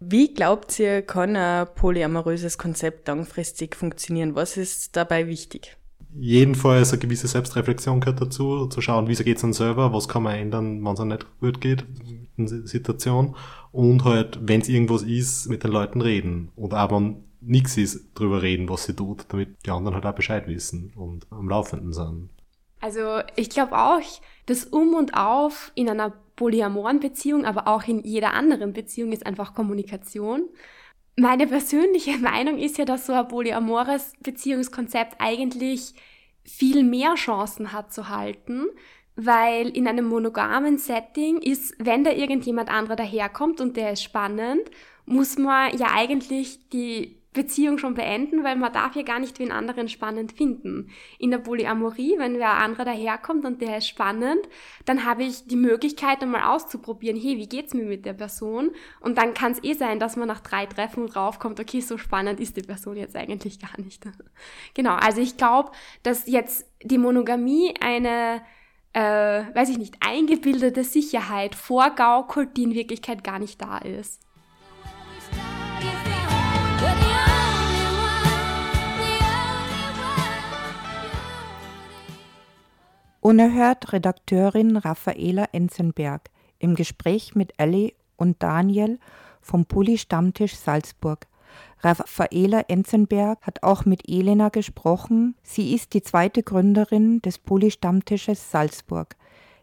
Wie 0.00 0.34
glaubt 0.34 0.78
ihr, 0.78 1.02
kann 1.02 1.36
ein 1.36 1.66
polyamoröses 1.74 2.58
Konzept 2.58 3.08
langfristig 3.08 3.76
funktionieren? 3.76 4.34
Was 4.34 4.56
ist 4.56 4.96
dabei 4.96 5.26
wichtig? 5.26 5.76
Jedenfalls 6.18 6.92
eine 6.92 7.00
gewisse 7.00 7.28
Selbstreflexion 7.28 8.00
gehört 8.00 8.20
dazu, 8.20 8.66
zu 8.66 8.80
schauen, 8.80 9.06
wie 9.08 9.14
geht 9.14 9.36
es 9.36 9.42
dann 9.42 9.52
selber, 9.52 9.92
was 9.92 10.08
kann 10.08 10.22
man 10.22 10.34
ändern, 10.34 10.82
wenn 10.84 10.94
es 10.94 11.00
nicht 11.00 11.26
gut 11.40 11.60
geht 11.60 11.84
in 12.36 12.46
der 12.46 12.66
Situation 12.66 13.36
und 13.70 14.04
halt, 14.04 14.38
wenn 14.42 14.60
es 14.60 14.68
irgendwas 14.68 15.02
ist, 15.02 15.48
mit 15.48 15.62
den 15.62 15.72
Leuten 15.72 16.00
reden. 16.00 16.50
Und 16.56 16.74
auch 16.74 16.90
wenn 16.90 17.24
nichts 17.40 17.76
ist, 17.76 18.14
drüber 18.14 18.42
reden, 18.42 18.68
was 18.68 18.84
sie 18.84 18.94
tut, 18.94 19.26
damit 19.28 19.56
die 19.64 19.70
anderen 19.70 19.94
halt 19.94 20.06
auch 20.06 20.14
Bescheid 20.14 20.46
wissen 20.46 20.92
und 20.94 21.26
am 21.30 21.48
Laufenden 21.48 21.92
sind. 21.92 22.30
Also 22.80 23.20
ich 23.36 23.50
glaube 23.50 23.78
auch, 23.78 24.00
das 24.46 24.64
Um 24.64 24.94
und 24.94 25.14
Auf 25.14 25.72
in 25.74 25.88
einer 25.88 26.12
polyamoren 26.36 27.00
Beziehung, 27.00 27.44
aber 27.44 27.66
auch 27.66 27.84
in 27.84 28.00
jeder 28.00 28.34
anderen 28.34 28.72
Beziehung 28.72 29.12
ist 29.12 29.26
einfach 29.26 29.54
Kommunikation. 29.54 30.48
Meine 31.16 31.46
persönliche 31.46 32.18
Meinung 32.18 32.58
ist 32.58 32.78
ja, 32.78 32.84
dass 32.84 33.06
so 33.06 33.12
ein 33.14 33.28
polyamores 33.28 34.12
Beziehungskonzept 34.20 35.16
eigentlich 35.18 35.94
viel 36.44 36.84
mehr 36.84 37.14
Chancen 37.14 37.72
hat 37.72 37.92
zu 37.92 38.08
halten, 38.08 38.66
weil 39.16 39.68
in 39.70 39.88
einem 39.88 40.06
monogamen 40.06 40.78
Setting 40.78 41.38
ist, 41.38 41.74
wenn 41.78 42.04
da 42.04 42.12
irgendjemand 42.12 42.70
anderer 42.70 42.96
daherkommt 42.96 43.60
und 43.60 43.76
der 43.76 43.92
ist 43.92 44.02
spannend, 44.02 44.70
muss 45.06 45.38
man 45.38 45.76
ja 45.76 45.88
eigentlich 45.94 46.68
die 46.68 47.16
Beziehung 47.36 47.78
schon 47.78 47.94
beenden, 47.94 48.42
weil 48.42 48.56
man 48.56 48.72
darf 48.72 48.96
ja 48.96 49.02
gar 49.02 49.20
nicht 49.20 49.38
den 49.38 49.52
anderen 49.52 49.88
spannend 49.88 50.32
finden. 50.32 50.90
In 51.18 51.30
der 51.30 51.38
Polyamorie, 51.38 52.18
wenn 52.18 52.38
wer 52.38 52.54
anderer 52.54 52.84
daherkommt 52.84 53.44
und 53.44 53.60
der 53.60 53.78
ist 53.78 53.86
spannend, 53.86 54.40
dann 54.84 55.04
habe 55.04 55.22
ich 55.22 55.46
die 55.46 55.56
Möglichkeit 55.56 56.22
einmal 56.22 56.42
auszuprobieren, 56.42 57.20
hey, 57.20 57.36
wie 57.36 57.48
geht's 57.48 57.74
mir 57.74 57.84
mit 57.84 58.04
der 58.04 58.14
Person? 58.14 58.72
Und 59.00 59.18
dann 59.18 59.34
kann 59.34 59.52
es 59.52 59.62
eh 59.62 59.74
sein, 59.74 60.00
dass 60.00 60.16
man 60.16 60.26
nach 60.26 60.40
drei 60.40 60.66
Treffen 60.66 61.06
draufkommt, 61.06 61.60
okay, 61.60 61.80
so 61.80 61.98
spannend 61.98 62.40
ist 62.40 62.56
die 62.56 62.62
Person 62.62 62.96
jetzt 62.96 63.14
eigentlich 63.14 63.60
gar 63.60 63.80
nicht. 63.80 64.04
genau, 64.74 64.94
also 64.94 65.20
ich 65.20 65.36
glaube, 65.36 65.70
dass 66.02 66.26
jetzt 66.26 66.66
die 66.82 66.98
Monogamie 66.98 67.74
eine 67.80 68.42
äh, 68.96 69.54
weiß 69.54 69.68
ich 69.68 69.76
nicht, 69.76 69.96
eingebildete 70.00 70.82
Sicherheit 70.82 71.54
vorgaukelt, 71.54 72.56
die 72.56 72.62
in 72.62 72.74
Wirklichkeit 72.74 73.22
gar 73.22 73.38
nicht 73.38 73.60
da 73.60 73.76
ist. 73.76 74.25
Unerhört 83.26 83.92
Redakteurin 83.92 84.76
Raffaela 84.76 85.46
Enzenberg 85.50 86.30
im 86.60 86.76
Gespräch 86.76 87.34
mit 87.34 87.54
Ellie 87.56 87.94
und 88.14 88.40
Daniel 88.40 89.00
vom 89.40 89.66
Pulli 89.66 89.98
Stammtisch 89.98 90.54
Salzburg. 90.54 91.26
Raffaela 91.80 92.60
Enzenberg 92.68 93.42
hat 93.42 93.64
auch 93.64 93.84
mit 93.84 94.08
Elena 94.08 94.50
gesprochen. 94.50 95.34
Sie 95.42 95.74
ist 95.74 95.94
die 95.94 96.02
zweite 96.02 96.44
Gründerin 96.44 97.20
des 97.20 97.38
Pulli 97.38 97.72
Stammtisches 97.72 98.52
Salzburg. 98.52 99.16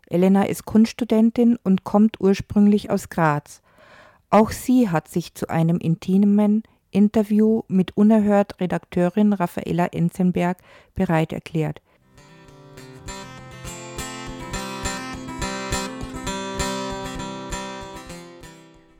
Elena 0.08 0.44
ist 0.44 0.66
Kunststudentin 0.66 1.58
und 1.64 1.86
kommt 1.86 2.20
ursprünglich 2.20 2.90
aus 2.90 3.08
Graz. 3.08 3.62
Auch 4.30 4.52
sie 4.52 4.90
hat 4.90 5.08
sich 5.08 5.36
zu 5.36 5.48
einem 5.48 5.78
intimen 5.78 6.64
Interview 6.92 7.62
mit 7.70 7.96
Unerhört 7.96 8.60
Redakteurin 8.60 9.32
Raffaela 9.32 9.86
Enzenberg 9.86 10.58
bereit 10.96 11.32
erklärt. 11.32 11.80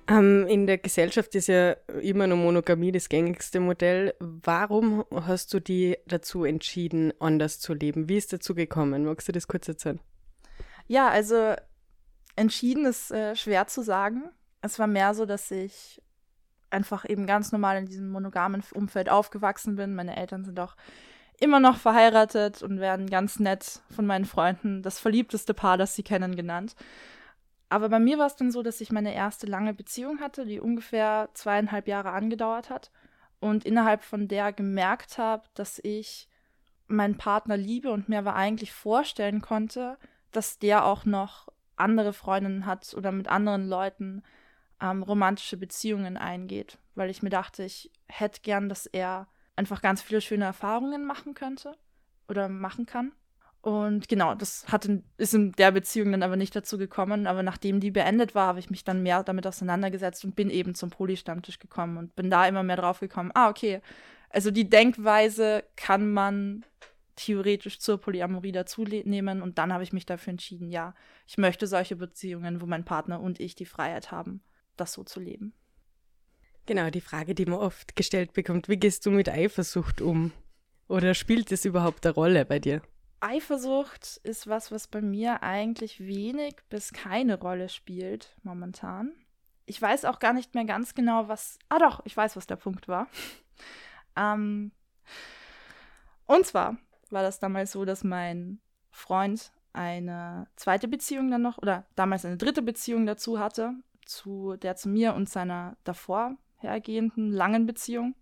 Ähm, 0.08 0.48
in 0.48 0.68
der 0.68 0.78
Gesellschaft 0.78 1.34
ist 1.36 1.48
ja 1.48 1.72
immer 2.02 2.28
noch 2.28 2.36
Monogamie 2.36 2.92
das 2.92 3.08
gängigste 3.10 3.60
Modell. 3.60 4.14
Warum 4.20 5.06
hast 5.12 5.54
du 5.54 5.60
die 5.60 5.98
dazu 6.08 6.44
entschieden, 6.44 7.14
anders 7.20 7.60
zu 7.60 7.74
leben? 7.74 8.10
Wie 8.10 8.18
ist 8.18 8.34
dazu 8.34 8.54
gekommen? 8.54 9.06
Magst 9.06 9.28
du 9.28 9.32
das 9.32 9.48
kurz 9.48 9.68
erzählen? 9.68 10.00
Ja, 10.88 11.08
also 11.08 11.56
entschieden 12.36 12.86
ist 12.86 13.12
äh, 13.12 13.36
schwer 13.36 13.68
zu 13.68 13.82
sagen. 13.82 14.24
Es 14.62 14.78
war 14.80 14.88
mehr 14.88 15.14
so, 15.14 15.26
dass 15.26 15.52
ich 15.52 16.02
einfach 16.70 17.08
eben 17.08 17.26
ganz 17.26 17.52
normal 17.52 17.78
in 17.78 17.86
diesem 17.86 18.10
monogamen 18.10 18.64
Umfeld 18.74 19.10
aufgewachsen 19.10 19.76
bin. 19.76 19.96
Meine 19.96 20.18
Eltern 20.18 20.44
sind 20.44 20.60
auch 20.60 20.76
immer 21.40 21.60
noch 21.60 21.78
verheiratet 21.78 22.62
und 22.62 22.80
werden 22.80 23.10
ganz 23.10 23.40
nett 23.40 23.82
von 23.90 24.06
meinen 24.06 24.26
Freunden 24.26 24.82
das 24.82 25.00
verliebteste 25.00 25.54
Paar, 25.54 25.78
das 25.78 25.96
sie 25.96 26.04
kennen, 26.04 26.36
genannt. 26.36 26.76
Aber 27.74 27.90
bei 27.90 27.98
mir 27.98 28.20
war 28.20 28.28
es 28.28 28.36
dann 28.36 28.52
so, 28.52 28.62
dass 28.62 28.82
ich 28.82 28.92
meine 28.92 29.16
erste 29.16 29.48
lange 29.48 29.74
Beziehung 29.74 30.20
hatte, 30.20 30.46
die 30.46 30.60
ungefähr 30.60 31.32
zweieinhalb 31.34 31.88
Jahre 31.88 32.12
angedauert 32.12 32.70
hat 32.70 32.92
und 33.40 33.66
innerhalb 33.66 34.04
von 34.04 34.28
der 34.28 34.54
gemerkt 34.54 35.18
habe, 35.18 35.48
dass 35.56 35.80
ich 35.80 36.30
meinen 36.86 37.18
Partner 37.18 37.58
liebe 37.58 37.92
und 37.92 38.10
mir 38.10 38.20
aber 38.20 38.36
eigentlich 38.36 38.72
vorstellen 38.72 39.42
konnte, 39.42 39.98
dass 40.32 40.60
der 40.60 40.86
auch 40.86 41.06
noch 41.06 41.48
andere 41.76 42.14
Freundinnen 42.14 42.68
hat 42.68 42.94
oder 42.94 43.12
mit 43.12 43.28
anderen 43.28 43.68
Leuten 43.68 44.22
ähm, 44.80 45.02
romantische 45.02 45.58
Beziehungen 45.58 46.16
eingeht, 46.16 46.78
weil 46.94 47.10
ich 47.10 47.24
mir 47.24 47.32
dachte, 47.32 47.64
ich 47.64 47.90
hätte 48.06 48.42
gern, 48.42 48.70
dass 48.70 48.86
er 48.86 49.28
einfach 49.56 49.82
ganz 49.82 50.04
viele 50.04 50.22
schöne 50.22 50.46
Erfahrungen 50.46 51.06
machen 51.06 51.34
könnte 51.34 51.76
oder 52.28 52.50
machen 52.50 52.86
kann. 52.86 53.14
Und 53.64 54.10
genau, 54.10 54.36
das 54.36 54.68
hat 54.68 54.84
in, 54.84 55.06
ist 55.16 55.34
in 55.34 55.54
der 55.54 55.72
Beziehung 55.72 56.12
dann 56.12 56.22
aber 56.22 56.36
nicht 56.36 56.54
dazu 56.54 56.78
gekommen. 56.78 57.28
Aber 57.28 57.44
nachdem 57.44 57.80
die 57.80 57.92
beendet 57.92 58.36
war, 58.36 58.48
habe 58.48 58.60
ich 58.60 58.70
mich 58.70 58.84
dann 58.84 59.02
mehr 59.02 59.24
damit 59.24 59.48
auseinandergesetzt 59.48 60.26
und 60.26 60.36
bin 60.36 60.50
eben 60.50 60.76
zum 60.76 60.90
Poly-Stammtisch 60.90 61.60
gekommen 61.60 61.96
und 61.96 62.14
bin 62.14 62.30
da 62.30 62.46
immer 62.46 62.62
mehr 62.62 62.76
drauf 62.76 63.00
gekommen. 63.00 63.32
Ah, 63.34 63.50
okay. 63.50 63.80
Also 64.30 64.52
die 64.52 64.70
Denkweise 64.70 65.64
kann 65.78 66.12
man 66.12 66.66
theoretisch 67.16 67.80
zur 67.80 68.00
Polyamorie 68.00 68.52
dazu 68.52 68.84
nehmen. 68.84 69.42
Und 69.42 69.58
dann 69.58 69.72
habe 69.72 69.84
ich 69.84 69.94
mich 69.94 70.06
dafür 70.06 70.32
entschieden, 70.32 70.70
ja, 70.70 70.94
ich 71.26 71.38
möchte 71.38 71.66
solche 71.66 71.96
Beziehungen, 71.96 72.60
wo 72.60 72.66
mein 72.66 72.84
Partner 72.84 73.22
und 73.22 73.40
ich 73.40 73.56
die 73.56 73.66
Freiheit 73.66 74.12
haben, 74.12 74.42
das 74.76 74.92
so 74.92 75.06
zu 75.06 75.22
leben. 75.22 75.54
Genau, 76.66 76.90
die 76.90 77.00
Frage, 77.00 77.34
die 77.34 77.46
man 77.46 77.60
oft 77.60 77.96
gestellt 77.96 78.34
bekommt, 78.34 78.68
wie 78.68 78.78
gehst 78.78 79.06
du 79.06 79.12
mit 79.12 79.30
Eifersucht 79.30 80.02
um? 80.02 80.34
Oder 80.90 81.14
spielt 81.14 81.50
es 81.54 81.64
überhaupt 81.64 82.06
eine 82.06 82.14
Rolle 82.14 82.44
bei 82.44 82.60
dir? 82.60 82.82
Eifersucht 83.24 84.20
ist 84.24 84.48
was, 84.48 84.70
was 84.72 84.88
bei 84.88 85.02
mir 85.02 85.44
eigentlich 85.44 86.02
wenig 86.02 86.58
bis 86.70 86.92
keine 86.92 87.40
Rolle 87.40 87.70
spielt 87.70 88.36
momentan. 88.44 89.14
Ich 89.66 89.82
weiß 89.82 90.04
auch 90.06 90.20
gar 90.20 90.34
nicht 90.34 90.56
mehr 90.56 90.66
ganz 90.66 90.94
genau, 90.94 91.30
was. 91.30 91.58
Ah 91.70 91.80
doch, 91.80 92.02
ich 92.04 92.18
weiß, 92.18 92.36
was 92.36 92.48
der 92.48 92.58
Punkt 92.58 92.90
war. 92.90 93.08
ähm, 94.18 94.74
und 96.26 96.46
zwar 96.46 96.78
war 97.12 97.24
das 97.24 97.40
damals 97.40 97.72
so, 97.72 97.86
dass 97.86 98.04
mein 98.04 98.60
Freund 98.92 99.54
eine 99.72 100.48
zweite 100.58 100.90
Beziehung 100.90 101.32
dann 101.32 101.42
noch, 101.42 101.58
oder 101.60 101.86
damals 101.96 102.26
eine 102.26 102.38
dritte 102.38 102.62
Beziehung 102.62 103.06
dazu 103.06 103.40
hatte, 103.40 103.74
zu 104.06 104.58
der 104.58 104.76
zu 104.76 104.90
mir 104.90 105.14
und 105.14 105.30
seiner 105.30 105.78
davor 105.86 106.36
hergehenden 106.58 107.32
langen 107.32 107.66
Beziehung. 107.66 108.16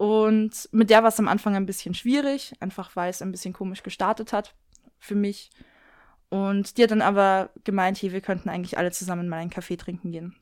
Und 0.00 0.66
mit 0.72 0.88
der 0.88 1.02
war 1.02 1.10
es 1.10 1.18
am 1.18 1.28
Anfang 1.28 1.54
ein 1.56 1.66
bisschen 1.66 1.92
schwierig, 1.92 2.54
einfach 2.58 2.96
weil 2.96 3.10
es 3.10 3.20
ein 3.20 3.32
bisschen 3.32 3.52
komisch 3.52 3.82
gestartet 3.82 4.32
hat 4.32 4.54
für 4.98 5.14
mich. 5.14 5.50
Und 6.30 6.78
die 6.78 6.84
hat 6.84 6.90
dann 6.90 7.02
aber 7.02 7.50
gemeint, 7.64 8.00
hey, 8.00 8.10
wir 8.10 8.22
könnten 8.22 8.48
eigentlich 8.48 8.78
alle 8.78 8.92
zusammen 8.92 9.28
mal 9.28 9.36
einen 9.36 9.50
Kaffee 9.50 9.76
trinken 9.76 10.10
gehen. 10.10 10.36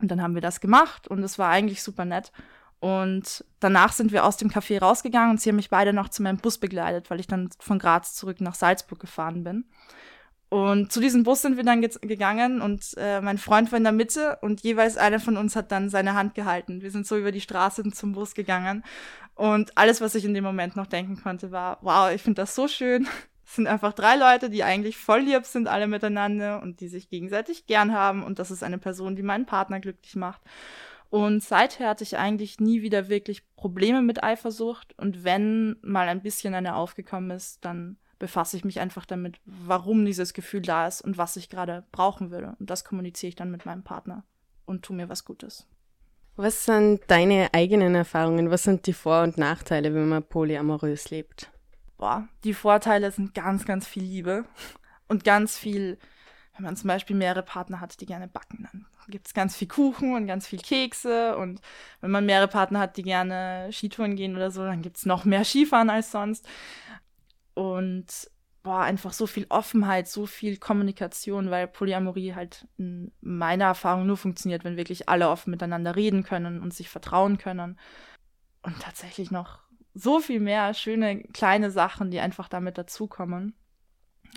Und 0.00 0.10
dann 0.10 0.22
haben 0.22 0.32
wir 0.32 0.40
das 0.40 0.62
gemacht 0.62 1.08
und 1.08 1.22
es 1.22 1.38
war 1.38 1.50
eigentlich 1.50 1.82
super 1.82 2.06
nett. 2.06 2.32
Und 2.80 3.44
danach 3.60 3.92
sind 3.92 4.12
wir 4.12 4.24
aus 4.24 4.38
dem 4.38 4.48
Café 4.48 4.80
rausgegangen 4.80 5.32
und 5.32 5.42
sie 5.42 5.50
haben 5.50 5.56
mich 5.56 5.68
beide 5.68 5.92
noch 5.92 6.08
zu 6.08 6.22
meinem 6.22 6.38
Bus 6.38 6.56
begleitet, 6.56 7.10
weil 7.10 7.20
ich 7.20 7.26
dann 7.26 7.50
von 7.58 7.78
Graz 7.78 8.14
zurück 8.14 8.40
nach 8.40 8.54
Salzburg 8.54 8.98
gefahren 8.98 9.44
bin. 9.44 9.66
Und 10.48 10.92
zu 10.92 11.00
diesem 11.00 11.24
Bus 11.24 11.42
sind 11.42 11.56
wir 11.56 11.64
dann 11.64 11.80
ge 11.80 11.90
gegangen 12.02 12.62
und 12.62 12.94
äh, 12.96 13.20
mein 13.20 13.38
Freund 13.38 13.72
war 13.72 13.78
in 13.78 13.82
der 13.82 13.92
Mitte 13.92 14.38
und 14.42 14.62
jeweils 14.62 14.96
einer 14.96 15.18
von 15.18 15.36
uns 15.36 15.56
hat 15.56 15.72
dann 15.72 15.90
seine 15.90 16.14
Hand 16.14 16.34
gehalten. 16.34 16.82
Wir 16.82 16.92
sind 16.92 17.06
so 17.06 17.16
über 17.16 17.32
die 17.32 17.40
Straße 17.40 17.82
zum 17.90 18.12
Bus 18.12 18.34
gegangen 18.34 18.84
und 19.34 19.76
alles, 19.76 20.00
was 20.00 20.14
ich 20.14 20.24
in 20.24 20.34
dem 20.34 20.44
Moment 20.44 20.76
noch 20.76 20.86
denken 20.86 21.20
konnte, 21.20 21.50
war, 21.50 21.78
wow, 21.82 22.12
ich 22.14 22.22
finde 22.22 22.42
das 22.42 22.54
so 22.54 22.68
schön. 22.68 23.08
Es 23.48 23.54
sind 23.54 23.68
einfach 23.68 23.92
drei 23.92 24.16
Leute, 24.16 24.50
die 24.50 24.64
eigentlich 24.64 24.96
voll 24.96 25.20
lieb 25.20 25.46
sind, 25.46 25.68
alle 25.68 25.86
miteinander 25.86 26.60
und 26.62 26.80
die 26.80 26.88
sich 26.88 27.08
gegenseitig 27.08 27.66
gern 27.66 27.92
haben 27.92 28.24
und 28.24 28.40
das 28.40 28.50
ist 28.50 28.64
eine 28.64 28.78
Person, 28.78 29.14
die 29.14 29.22
meinen 29.22 29.46
Partner 29.46 29.78
glücklich 29.78 30.16
macht. 30.16 30.42
Und 31.10 31.42
seither 31.42 31.88
hatte 31.88 32.04
ich 32.04 32.18
eigentlich 32.18 32.58
nie 32.58 32.82
wieder 32.82 33.08
wirklich 33.08 33.42
Probleme 33.54 34.02
mit 34.02 34.24
Eifersucht. 34.24 34.98
Und 34.98 35.24
wenn 35.24 35.76
mal 35.82 36.08
ein 36.08 36.22
bisschen 36.22 36.54
eine 36.54 36.74
aufgekommen 36.74 37.30
ist, 37.30 37.64
dann 37.64 37.96
befasse 38.18 38.56
ich 38.56 38.64
mich 38.64 38.80
einfach 38.80 39.04
damit, 39.04 39.40
warum 39.44 40.04
dieses 40.04 40.34
Gefühl 40.34 40.62
da 40.62 40.86
ist 40.86 41.02
und 41.02 41.18
was 41.18 41.36
ich 41.36 41.48
gerade 41.48 41.84
brauchen 41.92 42.30
würde. 42.30 42.56
Und 42.58 42.70
das 42.70 42.84
kommuniziere 42.84 43.28
ich 43.28 43.36
dann 43.36 43.50
mit 43.50 43.66
meinem 43.66 43.82
Partner 43.82 44.24
und 44.64 44.82
tu 44.84 44.92
mir 44.92 45.08
was 45.08 45.24
Gutes. 45.24 45.66
Was 46.36 46.64
sind 46.64 47.00
deine 47.06 47.54
eigenen 47.54 47.94
Erfahrungen? 47.94 48.50
Was 48.50 48.64
sind 48.64 48.86
die 48.86 48.92
Vor- 48.92 49.22
und 49.22 49.38
Nachteile, 49.38 49.94
wenn 49.94 50.08
man 50.08 50.22
polyamorös 50.22 51.10
lebt? 51.10 51.50
Boah, 51.96 52.28
die 52.44 52.52
Vorteile 52.52 53.10
sind 53.10 53.34
ganz, 53.34 53.64
ganz 53.64 53.86
viel 53.86 54.02
Liebe 54.02 54.44
und 55.08 55.24
ganz 55.24 55.56
viel 55.56 55.98
wenn 56.56 56.64
man 56.64 56.76
zum 56.76 56.88
Beispiel 56.88 57.16
mehrere 57.16 57.42
Partner 57.42 57.80
hat, 57.80 58.00
die 58.00 58.06
gerne 58.06 58.28
backen, 58.28 58.66
dann 58.70 58.86
gibt 59.08 59.26
es 59.26 59.34
ganz 59.34 59.54
viel 59.54 59.68
Kuchen 59.68 60.14
und 60.14 60.26
ganz 60.26 60.46
viel 60.46 60.58
Kekse. 60.58 61.36
Und 61.36 61.60
wenn 62.00 62.10
man 62.10 62.24
mehrere 62.24 62.48
Partner 62.48 62.80
hat, 62.80 62.96
die 62.96 63.02
gerne 63.02 63.68
Skitouren 63.70 64.16
gehen 64.16 64.36
oder 64.36 64.50
so, 64.50 64.64
dann 64.64 64.82
gibt 64.82 64.96
es 64.96 65.06
noch 65.06 65.24
mehr 65.24 65.44
Skifahren 65.44 65.90
als 65.90 66.10
sonst. 66.10 66.48
Und 67.56 68.30
boah, 68.62 68.82
einfach 68.82 69.12
so 69.12 69.26
viel 69.26 69.46
Offenheit, 69.48 70.06
so 70.06 70.26
viel 70.26 70.58
Kommunikation, 70.58 71.50
weil 71.50 71.66
Polyamorie 71.66 72.34
halt 72.34 72.68
in 72.78 73.12
meiner 73.20 73.64
Erfahrung 73.64 74.06
nur 74.06 74.16
funktioniert, 74.16 74.62
wenn 74.62 74.76
wirklich 74.76 75.08
alle 75.08 75.28
offen 75.28 75.50
miteinander 75.50 75.96
reden 75.96 76.22
können 76.22 76.60
und 76.60 76.72
sich 76.72 76.88
vertrauen 76.88 77.38
können. 77.38 77.78
Und 78.62 78.80
tatsächlich 78.80 79.30
noch 79.32 79.60
so 79.94 80.20
viel 80.20 80.40
mehr 80.40 80.74
schöne 80.74 81.24
kleine 81.24 81.70
Sachen, 81.72 82.10
die 82.10 82.20
einfach 82.20 82.48
damit 82.48 82.78
dazukommen 82.78 83.54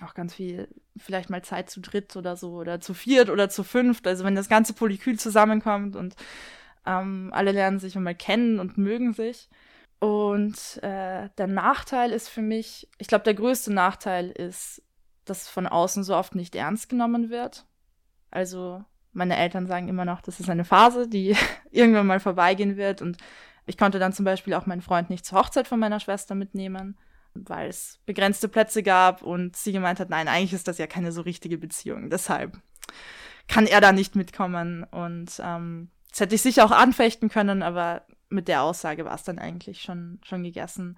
auch 0.04 0.14
ganz 0.14 0.34
viel, 0.34 0.68
vielleicht 0.98 1.30
mal 1.30 1.44
Zeit 1.44 1.70
zu 1.70 1.82
dritt 1.82 2.16
oder 2.16 2.36
so 2.36 2.54
oder 2.54 2.80
zu 2.80 2.94
viert 2.94 3.30
oder 3.30 3.50
zu 3.50 3.64
fünft. 3.64 4.08
Also 4.08 4.24
wenn 4.24 4.36
das 4.36 4.50
ganze 4.50 4.74
Polykül 4.74 5.20
zusammenkommt 5.20 5.96
und 5.96 6.16
ähm, 6.86 7.30
alle 7.34 7.52
lernen 7.52 7.80
sich 7.80 7.96
mal 7.96 8.16
kennen 8.16 8.60
und 8.60 8.78
mögen 8.78 9.14
sich. 9.14 9.50
Und 10.00 10.82
äh, 10.82 11.30
der 11.38 11.48
Nachteil 11.48 12.12
ist 12.12 12.30
für 12.30 12.42
mich, 12.42 12.90
ich 12.98 13.08
glaube, 13.08 13.26
der 13.26 13.34
größte 13.34 13.74
Nachteil 13.74 14.30
ist, 14.30 14.82
dass 15.26 15.48
von 15.48 15.68
außen 15.68 16.04
so 16.04 16.16
oft 16.16 16.36
nicht 16.36 16.56
ernst 16.56 16.90
genommen 16.90 17.30
wird. 17.30 17.66
Also 18.32 18.84
meine 19.12 19.36
Eltern 19.36 19.68
sagen 19.68 19.90
immer 19.90 20.06
noch, 20.06 20.22
das 20.22 20.40
ist 20.40 20.50
eine 20.50 20.66
Phase, 20.66 21.08
die 21.08 21.36
irgendwann 21.72 22.08
mal 22.08 22.20
vorbeigehen 22.20 22.78
wird. 22.78 23.02
Und 23.02 23.18
ich 23.66 23.78
konnte 23.78 24.00
dann 24.00 24.14
zum 24.14 24.26
Beispiel 24.26 24.54
auch 24.54 24.66
meinen 24.66 24.82
Freund 24.82 25.10
nicht 25.10 25.26
zur 25.26 25.40
Hochzeit 25.40 25.68
von 25.68 25.80
meiner 25.80 26.00
Schwester 26.00 26.36
mitnehmen 26.36 26.98
weil 27.34 27.70
es 27.70 28.00
begrenzte 28.06 28.48
Plätze 28.48 28.84
gab 28.84 29.22
und 29.22 29.56
sie 29.56 29.72
gemeint 29.72 30.00
hat, 30.00 30.10
nein, 30.10 30.28
eigentlich 30.28 30.54
ist 30.54 30.68
das 30.68 30.78
ja 30.78 30.88
keine 30.88 31.12
so 31.12 31.22
richtige 31.22 31.58
Beziehung. 31.58 32.10
Deshalb 32.10 32.60
kann 33.48 33.68
er 33.68 33.82
da 33.82 33.92
nicht 33.92 34.16
mitkommen. 34.16 34.84
Und 34.84 35.42
ähm, 35.44 35.90
das 36.10 36.22
hätte 36.22 36.36
ich 36.36 36.42
sicher 36.42 36.66
auch 36.66 36.72
anfechten 36.72 37.30
können, 37.30 37.64
aber 37.64 38.06
mit 38.30 38.48
der 38.48 38.64
Aussage 38.64 39.06
war 39.06 39.16
es 39.16 39.24
dann 39.24 39.40
eigentlich 39.40 39.82
schon, 39.82 40.20
schon 40.24 40.44
gegessen. 40.44 40.98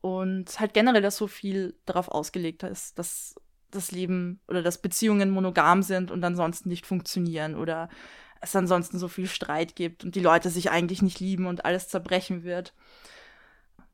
Und 0.00 0.58
halt 0.58 0.74
generell, 0.74 1.02
dass 1.02 1.16
so 1.16 1.28
viel 1.28 1.76
darauf 1.86 2.08
ausgelegt 2.08 2.62
ist, 2.64 2.98
dass 2.98 3.36
das 3.70 3.92
Leben 3.92 4.40
oder 4.48 4.62
dass 4.62 4.82
Beziehungen 4.82 5.30
monogam 5.30 5.82
sind 5.82 6.10
und 6.10 6.22
ansonsten 6.24 6.68
nicht 6.68 6.86
funktionieren 6.86 7.54
oder 7.54 7.88
es 8.40 8.54
ansonsten 8.56 8.98
so 8.98 9.08
viel 9.08 9.28
Streit 9.28 9.76
gibt 9.76 10.04
und 10.04 10.14
die 10.14 10.20
Leute 10.20 10.50
sich 10.50 10.70
eigentlich 10.70 11.00
nicht 11.00 11.20
lieben 11.20 11.46
und 11.46 11.64
alles 11.64 11.88
zerbrechen 11.88 12.42
wird. 12.42 12.74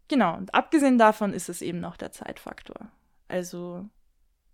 Genau, 0.09 0.37
und 0.37 0.55
abgesehen 0.55 0.99
davon 0.99 1.35
ist 1.35 1.51
es 1.51 1.61
eben 1.61 1.81
noch 1.81 1.99
der 1.99 2.13
Zeitfaktor. 2.13 2.91
Also, 3.29 3.89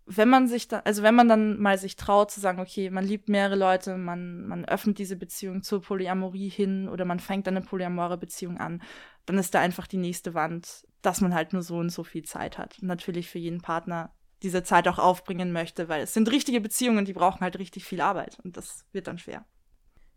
wenn 0.06 0.28
man 0.28 0.48
sich 0.48 0.68
da, 0.68 0.80
also 0.80 1.02
wenn 1.02 1.14
man 1.14 1.28
dann 1.28 1.58
mal 1.58 1.78
sich 1.78 1.96
traut 1.96 2.30
zu 2.30 2.40
sagen, 2.40 2.60
okay, 2.60 2.90
man 2.90 3.04
liebt 3.04 3.28
mehrere 3.28 3.56
Leute, 3.56 3.96
man, 3.96 4.46
man 4.46 4.64
öffnet 4.64 4.98
diese 4.98 5.16
Beziehung 5.16 5.62
zur 5.62 5.80
Polyamorie 5.80 6.50
hin 6.50 6.88
oder 6.88 7.04
man 7.04 7.20
fängt 7.20 7.48
eine 7.48 7.62
polyamore 7.62 8.18
Beziehung 8.18 8.58
an, 8.58 8.82
dann 9.24 9.38
ist 9.38 9.54
da 9.54 9.60
einfach 9.60 9.86
die 9.86 9.96
nächste 9.96 10.34
Wand, 10.34 10.86
dass 11.00 11.20
man 11.20 11.34
halt 11.34 11.52
nur 11.52 11.62
so 11.62 11.76
und 11.76 11.90
so 11.90 12.04
viel 12.04 12.24
Zeit 12.24 12.58
hat. 12.58 12.78
Und 12.80 12.88
natürlich 12.88 13.30
für 13.30 13.38
jeden 13.38 13.62
Partner 13.62 14.12
diese 14.42 14.62
Zeit 14.62 14.86
auch 14.88 14.98
aufbringen 14.98 15.52
möchte, 15.52 15.88
weil 15.88 16.02
es 16.02 16.12
sind 16.12 16.30
richtige 16.30 16.60
Beziehungen, 16.60 17.06
die 17.06 17.14
brauchen 17.14 17.40
halt 17.40 17.58
richtig 17.58 17.84
viel 17.86 18.02
Arbeit 18.02 18.38
und 18.44 18.58
das 18.58 18.84
wird 18.92 19.06
dann 19.06 19.18
schwer. 19.18 19.46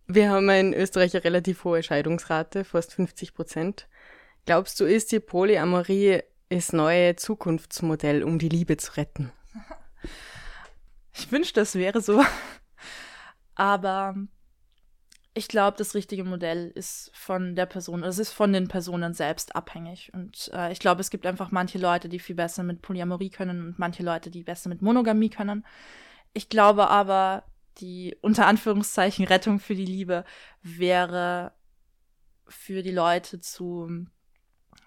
Wir 0.08 0.30
haben 0.30 0.50
in 0.50 0.73
Österreich 0.73 1.13
eine 1.15 1.23
relativ 1.23 1.63
hohe 1.63 1.82
Scheidungsrate, 1.84 2.65
fast 2.65 2.93
50 2.93 3.34
Prozent. 3.34 3.88
Glaubst 4.45 4.80
du, 4.80 4.86
ist 4.86 5.12
die 5.12 5.19
Polyamorie 5.19 6.21
das 6.50 6.73
neue 6.73 7.15
Zukunftsmodell, 7.15 8.23
um 8.23 8.39
die 8.39 8.50
Liebe 8.50 8.78
zu 8.78 8.95
retten? 8.97 9.32
Ich 11.13 11.32
wünschte, 11.32 11.62
es 11.62 11.76
wäre 11.76 12.00
so. 12.02 12.24
Aber 13.56 14.15
ich 15.34 15.48
glaube, 15.48 15.78
das 15.78 15.93
richtige 15.93 16.24
Modell 16.24 16.72
ist 16.74 17.12
von 17.13 17.56
der 17.56 17.65
Person, 17.65 18.04
es 18.04 18.20
ist 18.20 18.32
von 18.32 18.54
den 18.54 18.67
Personen 18.67 19.13
selbst 19.13 19.56
abhängig. 19.56 20.12
Und 20.13 20.50
äh, 20.54 20.72
ich 20.72 20.80
glaube, 20.80 21.02
es 21.02 21.10
gibt 21.10 21.26
einfach 21.26 21.52
manche 21.52 21.78
Leute, 21.78 22.10
die 22.10 22.20
viel 22.20 22.36
besser 22.36 22.63
mit 22.63 22.82
Polyamorie 22.82 23.30
können 23.30 23.67
und 23.67 23.80
manche 23.80 24.04
Leute, 24.04 24.32
die 24.32 24.43
besser 24.43 24.70
mit 24.70 24.82
Monogamie 24.82 25.30
können. 25.30 25.65
Ich 26.34 26.50
glaube 26.50 26.89
aber, 26.89 27.43
die 27.80 28.15
unter 28.22 28.48
Anführungszeichen 28.48 29.26
Rettung 29.26 29.60
für 29.60 29.76
die 29.76 29.86
Liebe 29.86 30.24
wäre 30.62 31.54
für 32.48 32.82
die 32.82 32.91
Leute 32.91 33.39
zu 33.39 34.08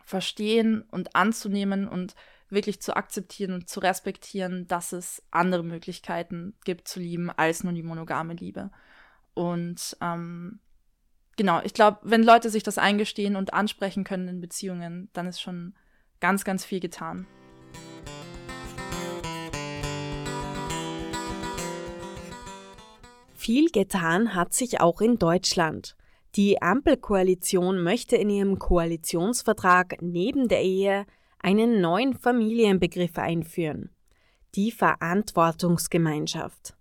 verstehen 0.04 0.82
und 0.90 1.14
anzunehmen 1.14 1.86
und 1.86 2.14
wirklich 2.50 2.80
zu 2.80 2.96
akzeptieren 2.96 3.52
und 3.52 3.68
zu 3.68 3.80
respektieren, 3.80 4.66
dass 4.66 4.92
es 4.92 5.22
andere 5.30 5.62
Möglichkeiten 5.62 6.54
gibt 6.64 6.88
zu 6.88 7.00
lieben 7.00 7.30
als 7.30 7.64
nur 7.64 7.72
die 7.72 7.82
monogame 7.82 8.34
Liebe. 8.34 8.70
Und 9.34 9.96
ähm, 10.00 10.60
genau, 11.36 11.60
ich 11.62 11.74
glaube, 11.74 11.98
wenn 12.02 12.22
Leute 12.22 12.50
sich 12.50 12.62
das 12.62 12.78
eingestehen 12.78 13.36
und 13.36 13.54
ansprechen 13.54 14.04
können 14.04 14.28
in 14.28 14.40
Beziehungen, 14.40 15.08
dann 15.12 15.26
ist 15.26 15.40
schon 15.40 15.74
ganz, 16.20 16.44
ganz 16.44 16.64
viel 16.64 16.80
getan. 16.80 17.26
Viel 23.34 23.70
getan 23.70 24.34
hat 24.34 24.52
sich 24.52 24.80
auch 24.80 25.00
in 25.00 25.18
Deutschland. 25.18 25.96
Die 26.36 26.62
Ampelkoalition 26.62 27.82
möchte 27.82 28.16
in 28.16 28.30
ihrem 28.30 28.58
Koalitionsvertrag 28.58 29.96
neben 30.00 30.46
der 30.46 30.62
Ehe 30.62 31.06
einen 31.42 31.80
neuen 31.80 32.14
Familienbegriff 32.14 33.18
einführen. 33.18 33.90
Die 34.54 34.70
Verantwortungsgemeinschaft. 34.70 36.74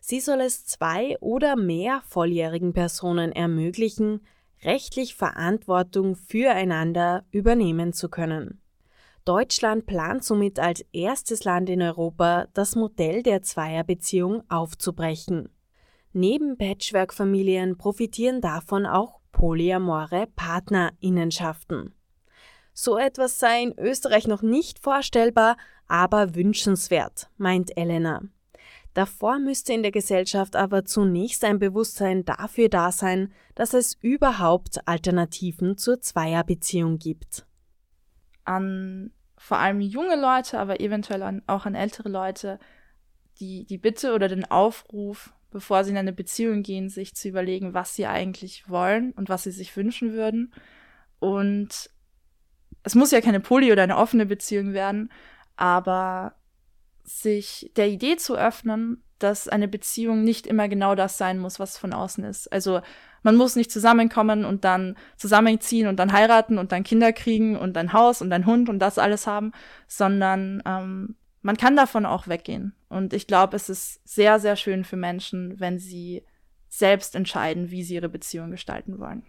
Sie 0.00 0.20
soll 0.20 0.40
es 0.40 0.66
zwei 0.66 1.16
oder 1.20 1.56
mehr 1.56 2.02
volljährigen 2.08 2.72
Personen 2.72 3.32
ermöglichen, 3.32 4.20
rechtlich 4.62 5.14
Verantwortung 5.14 6.16
füreinander 6.16 7.24
übernehmen 7.30 7.92
zu 7.92 8.08
können. 8.08 8.60
Deutschland 9.24 9.86
plant 9.86 10.24
somit 10.24 10.58
als 10.58 10.84
erstes 10.92 11.44
Land 11.44 11.70
in 11.70 11.80
Europa, 11.80 12.48
das 12.54 12.74
Modell 12.74 13.22
der 13.22 13.42
Zweierbeziehung 13.42 14.42
aufzubrechen. 14.50 15.48
Neben 16.12 16.58
Patchwork-Familien 16.58 17.78
profitieren 17.78 18.40
davon 18.40 18.84
auch 18.84 19.20
polyamore 19.30 20.26
Partnerinnenschaften. 20.34 21.94
So 22.72 22.98
etwas 22.98 23.38
sei 23.38 23.62
in 23.62 23.78
Österreich 23.78 24.26
noch 24.26 24.42
nicht 24.42 24.78
vorstellbar, 24.78 25.56
aber 25.88 26.34
wünschenswert, 26.34 27.28
meint 27.36 27.76
Elena. 27.76 28.22
Davor 28.94 29.38
müsste 29.38 29.72
in 29.72 29.82
der 29.82 29.92
Gesellschaft 29.92 30.54
aber 30.54 30.84
zunächst 30.84 31.44
ein 31.44 31.58
Bewusstsein 31.58 32.24
dafür 32.24 32.68
da 32.68 32.92
sein, 32.92 33.32
dass 33.54 33.72
es 33.72 33.94
überhaupt 34.00 34.86
Alternativen 34.86 35.78
zur 35.78 36.00
Zweierbeziehung 36.00 36.98
gibt. 36.98 37.46
An 38.44 39.12
vor 39.38 39.58
allem 39.58 39.80
junge 39.80 40.20
Leute, 40.20 40.58
aber 40.58 40.80
eventuell 40.80 41.42
auch 41.46 41.66
an 41.66 41.74
ältere 41.74 42.08
Leute, 42.08 42.58
die, 43.40 43.64
die 43.64 43.78
Bitte 43.78 44.14
oder 44.14 44.28
den 44.28 44.44
Aufruf, 44.44 45.34
bevor 45.50 45.82
sie 45.82 45.90
in 45.90 45.96
eine 45.96 46.12
Beziehung 46.12 46.62
gehen, 46.62 46.88
sich 46.88 47.14
zu 47.14 47.28
überlegen, 47.28 47.74
was 47.74 47.94
sie 47.96 48.06
eigentlich 48.06 48.68
wollen 48.68 49.12
und 49.12 49.28
was 49.28 49.42
sie 49.42 49.50
sich 49.50 49.76
wünschen 49.76 50.12
würden. 50.12 50.52
Und 51.18 51.90
es 52.82 52.94
muss 52.94 53.10
ja 53.10 53.20
keine 53.20 53.40
Poly- 53.40 53.72
oder 53.72 53.82
eine 53.82 53.96
offene 53.96 54.26
Beziehung 54.26 54.72
werden, 54.72 55.10
aber 55.56 56.34
sich 57.04 57.70
der 57.76 57.88
Idee 57.88 58.16
zu 58.16 58.36
öffnen, 58.36 59.02
dass 59.18 59.48
eine 59.48 59.68
Beziehung 59.68 60.24
nicht 60.24 60.46
immer 60.46 60.68
genau 60.68 60.94
das 60.94 61.16
sein 61.16 61.38
muss, 61.38 61.60
was 61.60 61.78
von 61.78 61.92
außen 61.92 62.24
ist. 62.24 62.52
Also 62.52 62.80
man 63.22 63.36
muss 63.36 63.54
nicht 63.54 63.70
zusammenkommen 63.70 64.44
und 64.44 64.64
dann 64.64 64.96
zusammenziehen 65.16 65.86
und 65.86 65.96
dann 65.96 66.12
heiraten 66.12 66.58
und 66.58 66.72
dann 66.72 66.82
Kinder 66.82 67.12
kriegen 67.12 67.56
und 67.56 67.76
ein 67.76 67.92
Haus 67.92 68.20
und 68.20 68.32
ein 68.32 68.46
Hund 68.46 68.68
und 68.68 68.80
das 68.80 68.98
alles 68.98 69.26
haben, 69.26 69.52
sondern 69.86 70.62
ähm, 70.66 71.16
man 71.40 71.56
kann 71.56 71.76
davon 71.76 72.06
auch 72.06 72.26
weggehen. 72.28 72.74
Und 72.88 73.12
ich 73.12 73.26
glaube, 73.26 73.56
es 73.56 73.68
ist 73.68 74.00
sehr, 74.04 74.40
sehr 74.40 74.56
schön 74.56 74.84
für 74.84 74.96
Menschen, 74.96 75.58
wenn 75.60 75.78
sie 75.78 76.24
selbst 76.68 77.14
entscheiden, 77.14 77.70
wie 77.70 77.82
sie 77.84 77.94
ihre 77.94 78.08
Beziehung 78.08 78.50
gestalten 78.50 78.98
wollen. 78.98 79.24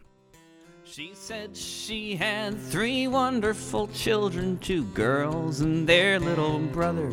She 0.86 1.12
said 1.14 1.56
she 1.56 2.16
had 2.16 2.60
three 2.60 3.08
wonderful 3.08 3.88
children, 3.88 4.60
two 4.60 4.84
girls 4.94 5.62
and 5.62 5.88
their 5.88 6.20
little 6.20 6.60
brother. 6.60 7.12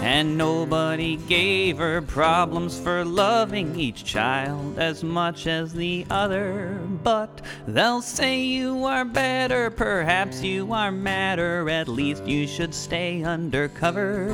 And 0.00 0.36
nobody 0.38 1.16
gave 1.16 1.78
her 1.78 2.00
problems 2.02 2.78
for 2.78 3.04
loving 3.04 3.76
each 3.76 4.04
child 4.04 4.78
as 4.78 5.02
much 5.02 5.46
as 5.46 5.72
the 5.72 6.06
other. 6.10 6.78
But 7.02 7.42
they'll 7.66 8.02
say 8.02 8.40
you 8.40 8.84
are 8.84 9.04
better, 9.04 9.70
perhaps 9.70 10.42
you 10.42 10.72
are 10.72 10.92
madder, 10.92 11.68
at 11.68 11.88
least 11.88 12.24
you 12.26 12.46
should 12.46 12.74
stay 12.74 13.24
undercover. 13.24 14.28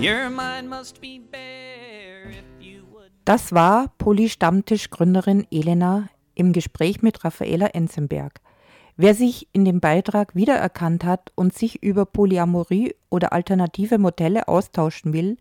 Your 0.00 0.28
mind 0.28 0.68
must 0.68 1.00
be 1.00 1.18
bare 1.18 2.30
if 2.30 2.44
you 2.60 2.84
would. 2.92 3.10
Das 3.24 3.52
war 3.52 3.88
Poly-Stammtisch-Gründerin 3.98 5.46
Elena 5.52 6.10
im 6.38 6.52
Gespräch 6.52 7.02
mit 7.02 7.24
Raffaela 7.24 7.66
Enzenberg. 7.68 8.40
Wer 8.96 9.14
sich 9.14 9.48
in 9.52 9.64
dem 9.64 9.80
Beitrag 9.80 10.34
wiedererkannt 10.34 11.04
hat 11.04 11.32
und 11.34 11.54
sich 11.54 11.82
über 11.82 12.04
Polyamorie 12.04 12.94
oder 13.10 13.32
alternative 13.32 13.98
Modelle 13.98 14.48
austauschen 14.48 15.12
will, 15.12 15.36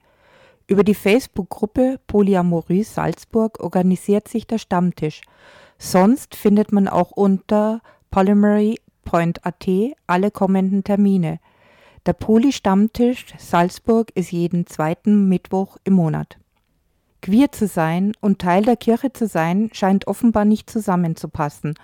über 0.68 0.84
die 0.84 0.94
Facebook-Gruppe 0.94 2.00
Polyamorie 2.08 2.84
Salzburg 2.84 3.60
organisiert 3.60 4.28
sich 4.28 4.46
der 4.46 4.58
Stammtisch. 4.58 5.22
Sonst 5.78 6.36
findet 6.36 6.72
man 6.72 6.88
auch 6.88 7.12
unter 7.12 7.82
polymory.at 8.12 9.68
alle 10.08 10.32
kommenden 10.32 10.84
Termine. 10.84 11.40
Der 12.06 12.14
Poly-Stammtisch 12.14 13.26
Salzburg 13.38 14.12
ist 14.14 14.32
jeden 14.32 14.68
zweiten 14.68 15.30
Mittwoch 15.30 15.78
im 15.84 15.94
Monat. 15.94 16.38
Queer 17.22 17.52
zu 17.52 17.68
sein 17.68 18.14
und 18.22 18.40
Teil 18.40 18.64
der 18.64 18.78
Kirche 18.78 19.12
zu 19.12 19.28
sein, 19.28 19.70
scheint 19.74 20.08
offenbar 20.08 20.46
nicht 20.46 20.70
zusammenzupassen 20.70 21.76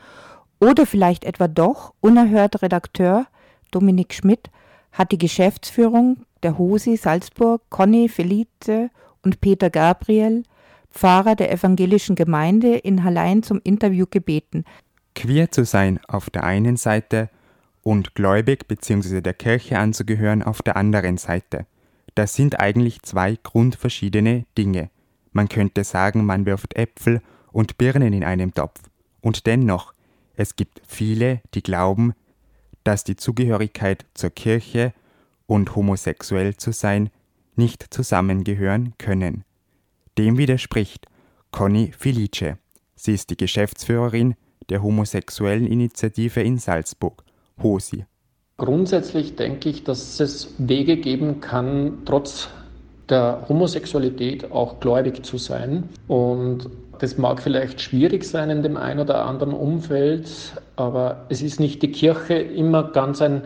oder 0.64 0.86
vielleicht 0.86 1.26
etwa 1.26 1.50
doch, 1.50 1.94
unerhört 2.00 2.62
Redakteur 2.62 3.28
Dominik 3.72 4.14
Schmidt 4.14 4.50
hat 4.94 5.12
die 5.12 5.18
Geschäftsführung 5.18 6.26
der 6.42 6.58
HOSI 6.58 6.96
Salzburg, 6.96 7.62
Conny 7.70 8.08
Felice 8.08 8.90
und 9.24 9.42
Peter 9.42 9.70
Gabriel, 9.70 10.44
Pfarrer 10.90 11.36
der 11.36 11.52
evangelischen 11.52 12.16
Gemeinde 12.16 12.78
in 12.78 13.04
Hallein 13.04 13.44
zum 13.44 13.60
Interview 13.64 14.06
gebeten. 14.10 14.64
Queer 15.16 15.52
zu 15.52 15.66
sein 15.66 16.00
auf 16.08 16.30
der 16.30 16.46
einen 16.46 16.78
Seite 16.78 17.30
und 17.82 18.16
gläubig 18.16 18.68
bzw. 18.68 19.20
der 19.20 19.34
Kirche 19.34 19.80
anzugehören 19.80 20.44
auf 20.44 20.62
der 20.62 20.78
anderen 20.78 21.18
Seite. 21.18 21.66
Das 22.16 22.36
sind 22.36 22.60
eigentlich 22.60 23.02
zwei 23.02 23.38
grundverschiedene 23.42 24.46
Dinge. 24.58 24.90
Man 25.34 25.50
könnte 25.50 25.84
sagen, 25.84 26.26
man 26.26 26.46
wirft 26.46 26.76
Äpfel 26.76 27.22
und 27.52 27.78
Birnen 27.78 28.14
in 28.14 28.24
einem 28.24 28.54
Topf. 28.54 28.80
Und 29.22 29.46
dennoch, 29.46 29.94
es 30.36 30.56
gibt 30.56 30.82
viele, 30.88 31.42
die 31.54 31.64
glauben, 31.64 32.14
dass 32.84 33.04
die 33.04 33.16
Zugehörigkeit 33.16 34.06
zur 34.14 34.30
Kirche 34.30 34.94
und 35.46 35.76
homosexuell 35.76 36.56
zu 36.56 36.72
sein 36.72 37.10
nicht 37.56 37.94
zusammengehören 37.94 38.94
können. 38.98 39.44
Dem 40.18 40.38
widerspricht 40.38 41.08
Conny 41.52 41.92
Felice. 41.98 42.58
Sie 42.96 43.14
ist 43.14 43.30
die 43.30 43.38
Geschäftsführerin 43.38 44.36
der 44.70 44.82
homosexuellen 44.82 45.68
Initiative 45.68 46.42
in 46.42 46.58
Salzburg, 46.58 47.24
HOSI. 47.62 48.06
Grundsätzlich 48.58 49.36
denke 49.36 49.70
ich, 49.70 49.84
dass 49.84 50.20
es 50.20 50.56
Wege 50.58 50.98
geben 50.98 51.42
kann, 51.42 52.04
trotz 52.06 52.50
der 53.10 53.46
Homosexualität 53.50 54.52
auch 54.52 54.80
gläubig 54.80 55.26
zu 55.26 55.38
sein. 55.38 55.90
Und 56.08 56.70
das 57.00 57.18
mag 57.18 57.42
vielleicht 57.42 57.82
schwierig 57.82 58.24
sein 58.24 58.50
in 58.50 58.64
dem 58.64 58.78
einen 58.78 59.00
oder 59.00 59.26
anderen 59.26 59.54
Umfeld, 59.54 60.30
aber 60.76 61.26
es 61.30 61.42
ist 61.42 61.60
nicht 61.60 61.82
die 61.82 61.92
Kirche 61.92 62.36
immer 62.36 62.92
ganz 62.92 63.22
ein 63.22 63.42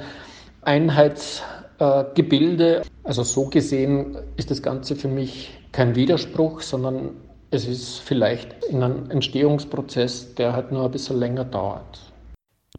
Einheitsgebilde. 0.62 2.84
Also 3.04 3.24
so 3.24 3.46
gesehen 3.46 4.18
ist 4.36 4.52
das 4.52 4.62
Ganze 4.62 4.96
für 4.96 5.08
mich 5.08 5.58
kein 5.72 5.96
Widerspruch, 5.96 6.62
sondern 6.62 7.12
es 7.50 7.68
ist 7.68 8.00
vielleicht 8.00 8.66
in 8.66 8.84
einem 8.84 9.10
Entstehungsprozess, 9.10 10.36
der 10.36 10.54
halt 10.54 10.72
nur 10.72 10.86
ein 10.86 10.92
bisschen 10.92 11.18
länger 11.18 11.46
dauert. 11.46 12.14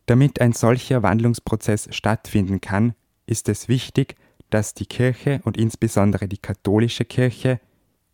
Damit 0.07 0.41
ein 0.41 0.53
solcher 0.53 1.03
Wandlungsprozess 1.03 1.89
stattfinden 1.91 2.61
kann, 2.61 2.95
ist 3.27 3.49
es 3.49 3.69
wichtig, 3.69 4.17
dass 4.51 4.75
die 4.75 4.87
Kirche 4.87 5.41
und 5.45 5.57
insbesondere 5.57 6.29
die 6.29 6.39
katholische 6.39 7.05
Kirche 7.05 7.61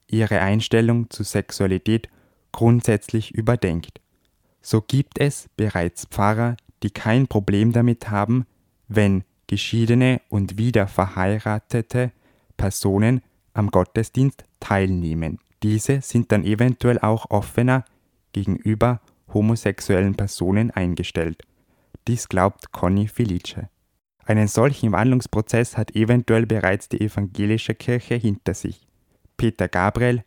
ihre 0.07 0.40
Einstellung 0.40 1.11
zu 1.11 1.23
Sexualität 1.23 2.09
grundsätzlich 2.53 3.35
überdenkt. 3.35 4.01
So 4.62 4.81
gibt 4.81 5.18
es 5.18 5.49
bereits 5.57 6.07
Pfarrer, 6.07 6.57
die 6.83 6.90
kein 6.90 7.27
Problem 7.27 7.73
damit 7.73 8.11
haben, 8.11 8.47
wenn 8.88 9.25
geschiedene 9.47 10.20
und 10.29 10.59
wieder 10.59 10.87
verheiratete 10.87 12.12
Personen 12.57 13.20
am 13.53 13.70
Gottesdienst 13.70 14.44
teilnehmen. 14.61 15.38
Diese 15.62 16.01
sind 16.01 16.33
dann 16.33 16.44
eventuell 16.44 16.99
auch 16.99 17.31
offener 17.31 17.85
gegenüber 18.33 19.01
homosexuellen 19.33 20.14
Personen 20.14 20.70
eingestellt. 20.70 21.42
Dies 22.07 22.29
glaubt 22.29 22.73
Conny 22.73 23.09
Felice. 23.09 23.68
Einen 24.26 24.48
solchen 24.48 24.92
Wandlungsprozess 24.92 25.76
hat 25.76 25.94
eventuell 25.94 26.46
bereits 26.46 26.88
die 26.88 27.00
evangelische 27.00 27.74
Kirche 27.74 28.14
hinter 28.14 28.54
sich. 28.54 28.87
Peter 29.37 29.68
Gabriel 29.68 30.24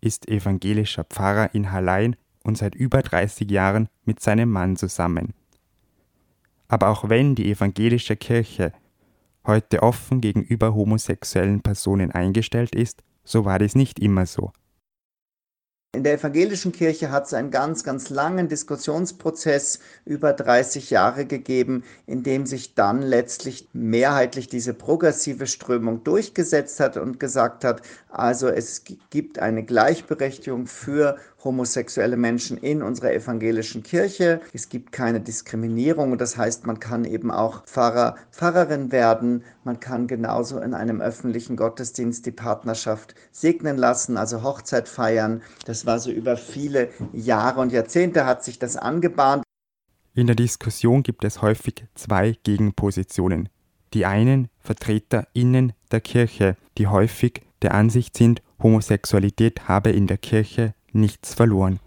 ist 0.00 0.28
evangelischer 0.28 1.04
Pfarrer 1.04 1.54
in 1.54 1.70
Hallein 1.70 2.16
und 2.42 2.58
seit 2.58 2.74
über 2.74 3.02
30 3.02 3.50
Jahren 3.50 3.88
mit 4.04 4.20
seinem 4.20 4.50
Mann 4.50 4.76
zusammen. 4.76 5.34
Aber 6.68 6.88
auch 6.88 7.08
wenn 7.08 7.34
die 7.34 7.50
evangelische 7.50 8.16
Kirche 8.16 8.72
heute 9.46 9.82
offen 9.82 10.20
gegenüber 10.20 10.74
homosexuellen 10.74 11.60
Personen 11.60 12.10
eingestellt 12.10 12.74
ist, 12.74 13.04
so 13.24 13.44
war 13.44 13.58
dies 13.58 13.74
nicht 13.74 14.00
immer 14.00 14.26
so. 14.26 14.52
In 15.92 16.04
der 16.04 16.14
evangelischen 16.14 16.72
Kirche 16.72 17.10
hat 17.10 17.24
es 17.24 17.32
einen 17.32 17.50
ganz, 17.50 17.82
ganz 17.82 18.10
langen 18.10 18.48
Diskussionsprozess 18.48 19.78
über 20.04 20.34
30 20.34 20.90
Jahre 20.90 21.24
gegeben, 21.24 21.84
in 22.06 22.22
dem 22.22 22.44
sich 22.44 22.74
dann 22.74 23.00
letztlich 23.00 23.68
mehrheitlich 23.72 24.48
diese 24.48 24.74
progressive 24.74 25.46
Strömung 25.46 26.04
durchgesetzt 26.04 26.80
hat 26.80 26.98
und 26.98 27.18
gesagt 27.18 27.64
hat, 27.64 27.80
also 28.10 28.48
es 28.48 28.84
gibt 29.08 29.38
eine 29.38 29.64
Gleichberechtigung 29.64 30.66
für 30.66 31.16
homosexuelle 31.46 32.18
Menschen 32.18 32.58
in 32.58 32.82
unserer 32.82 33.14
evangelischen 33.14 33.82
Kirche. 33.82 34.42
Es 34.52 34.68
gibt 34.68 34.92
keine 34.92 35.20
Diskriminierung. 35.20 36.18
Das 36.18 36.36
heißt, 36.36 36.66
man 36.66 36.78
kann 36.78 37.06
eben 37.06 37.30
auch 37.30 37.64
Pfarrer, 37.64 38.16
Pfarrerin 38.30 38.92
werden. 38.92 39.44
Man 39.64 39.80
kann 39.80 40.06
genauso 40.06 40.60
in 40.60 40.74
einem 40.74 41.00
öffentlichen 41.00 41.56
Gottesdienst 41.56 42.26
die 42.26 42.32
Partnerschaft 42.32 43.14
segnen 43.32 43.78
lassen, 43.78 44.18
also 44.18 44.42
Hochzeit 44.42 44.88
feiern. 44.88 45.40
Das 45.64 45.86
war 45.86 45.98
so 45.98 46.10
über 46.10 46.36
viele 46.36 46.90
Jahre 47.14 47.60
und 47.60 47.72
Jahrzehnte 47.72 48.26
hat 48.26 48.44
sich 48.44 48.58
das 48.58 48.76
angebahnt. 48.76 49.42
In 50.14 50.26
der 50.26 50.36
Diskussion 50.36 51.02
gibt 51.02 51.24
es 51.24 51.40
häufig 51.40 51.84
zwei 51.94 52.36
Gegenpositionen. 52.42 53.48
Die 53.94 54.04
einen 54.04 54.48
VertreterInnen 54.58 55.72
der 55.90 56.00
Kirche, 56.00 56.56
die 56.76 56.86
häufig 56.86 57.42
der 57.62 57.74
Ansicht 57.74 58.16
sind, 58.16 58.42
Homosexualität 58.62 59.68
habe 59.68 59.90
in 59.90 60.06
der 60.06 60.18
Kirche 60.18 60.74
nichts 60.96 61.34
verloren. 61.34 61.78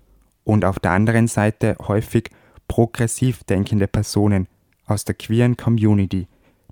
Und 0.44 0.66
auf 0.66 0.80
der 0.80 0.92
anderen 0.92 1.28
Seite 1.28 1.76
häufig 1.88 2.30
progressiv 2.68 3.44
denkende 3.44 3.88
Personen 3.88 4.48
aus 4.86 5.06
der 5.06 5.16
queeren 5.16 5.58
Community, 5.58 6.28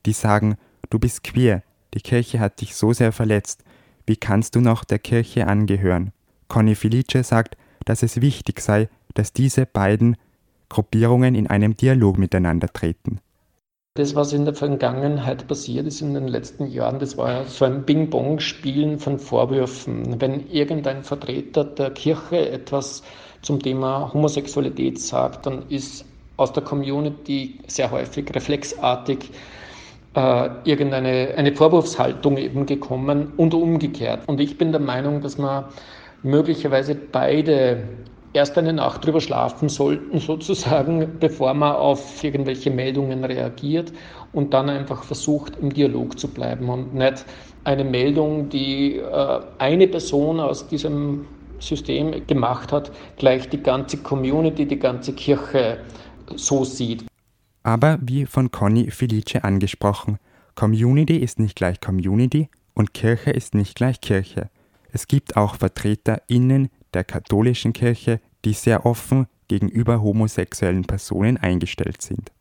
die 0.06 0.14
sagen, 0.14 0.56
du 0.90 1.00
bist 1.00 1.24
queer, 1.24 1.64
die 1.94 2.02
Kirche 2.02 2.40
hat 2.40 2.62
dich 2.62 2.76
so 2.76 2.94
sehr 2.94 3.12
verletzt, 3.12 3.64
wie 4.06 4.16
kannst 4.16 4.56
du 4.56 4.62
noch 4.62 4.84
der 4.84 5.00
Kirche 5.00 5.48
angehören? 5.48 6.14
Conny 6.48 6.76
Felice 6.76 7.24
sagt, 7.24 7.58
dass 7.86 8.04
es 8.04 8.22
wichtig 8.22 8.62
sei, 8.62 8.90
dass 9.14 9.34
diese 9.34 9.66
beiden 9.66 10.18
Gruppierungen 10.70 11.36
in 11.36 11.48
einem 11.48 11.76
Dialog 11.76 12.18
miteinander 12.18 12.68
treten. 12.68 13.20
Das, 13.98 14.14
was 14.14 14.32
in 14.32 14.46
der 14.46 14.54
Vergangenheit 14.54 15.48
passiert 15.48 15.88
ist 15.88 16.02
in 16.02 16.14
den 16.14 16.28
letzten 16.28 16.68
Jahren, 16.68 17.00
das 17.00 17.18
war 17.18 17.46
so 17.46 17.66
ein 17.66 17.82
Bing-Bong-Spielen 17.82 19.00
von 19.00 19.18
Vorwürfen. 19.18 20.22
Wenn 20.22 20.48
irgendein 20.52 21.02
Vertreter 21.02 21.64
der 21.64 21.90
Kirche 21.90 22.48
etwas 22.48 23.02
zum 23.42 23.60
Thema 23.60 24.14
Homosexualität 24.14 25.02
sagt, 25.02 25.48
dann 25.48 25.64
ist 25.70 26.06
aus 26.36 26.54
der 26.54 26.62
Community 26.62 27.58
sehr 27.66 27.90
häufig 27.90 28.30
reflexartig 28.36 29.32
äh, 30.16 30.50
irgendeine 30.64 31.34
eine 31.36 31.56
Vorwurfshaltung 31.56 32.38
eben 32.38 32.68
gekommen 32.68 33.34
und 33.36 33.56
umgekehrt. 33.56 34.28
Und 34.28 34.40
ich 34.40 34.60
bin 34.60 34.72
der 34.72 34.82
Meinung, 34.82 35.22
dass 35.22 35.40
man 35.40 35.66
möglicherweise 36.22 36.94
beide 36.94 37.82
erst 38.38 38.58
eine 38.58 38.72
Nacht 38.72 39.06
drüber 39.06 39.20
schlafen 39.20 39.68
sollten, 39.68 40.20
sozusagen, 40.20 41.18
bevor 41.20 41.54
man 41.54 41.74
auf 41.74 42.24
irgendwelche 42.24 42.70
Meldungen 42.70 43.24
reagiert 43.24 43.92
und 44.32 44.54
dann 44.54 44.70
einfach 44.70 45.04
versucht, 45.04 45.58
im 45.58 45.74
Dialog 45.74 46.20
zu 46.20 46.28
bleiben 46.28 46.70
und 46.70 46.94
nicht 46.94 47.26
eine 47.64 47.84
Meldung, 47.84 48.50
die 48.50 48.98
äh, 48.98 49.40
eine 49.58 49.88
Person 49.88 50.40
aus 50.40 50.68
diesem 50.68 51.26
System 51.60 52.28
gemacht 52.28 52.72
hat, 52.72 52.92
gleich 53.18 53.50
die 53.50 53.62
ganze 53.62 53.98
Community, 53.98 54.68
die 54.68 54.80
ganze 54.80 55.14
Kirche 55.14 55.80
so 56.36 56.64
sieht. 56.64 57.06
Aber 57.64 57.98
wie 58.02 58.26
von 58.26 58.52
Conny 58.52 58.92
Felice 58.92 59.44
angesprochen, 59.44 60.20
Community 60.54 61.18
ist 61.18 61.40
nicht 61.40 61.56
gleich 61.56 61.82
Community 61.82 62.50
und 62.76 62.94
Kirche 62.94 63.32
ist 63.32 63.56
nicht 63.56 63.76
gleich 63.76 64.00
Kirche. 64.00 64.50
Es 64.92 65.08
gibt 65.08 65.36
auch 65.36 65.56
VertreterInnen 65.56 66.70
der 66.94 67.04
katholischen 67.04 67.74
Kirche, 67.74 68.20
die 68.48 68.54
sehr 68.54 68.86
offen 68.86 69.28
gegenüber 69.50 70.02
homosexuellen 70.02 70.86
Personen 70.86 71.38
eingestellt 71.38 72.02
sind. 72.02 72.32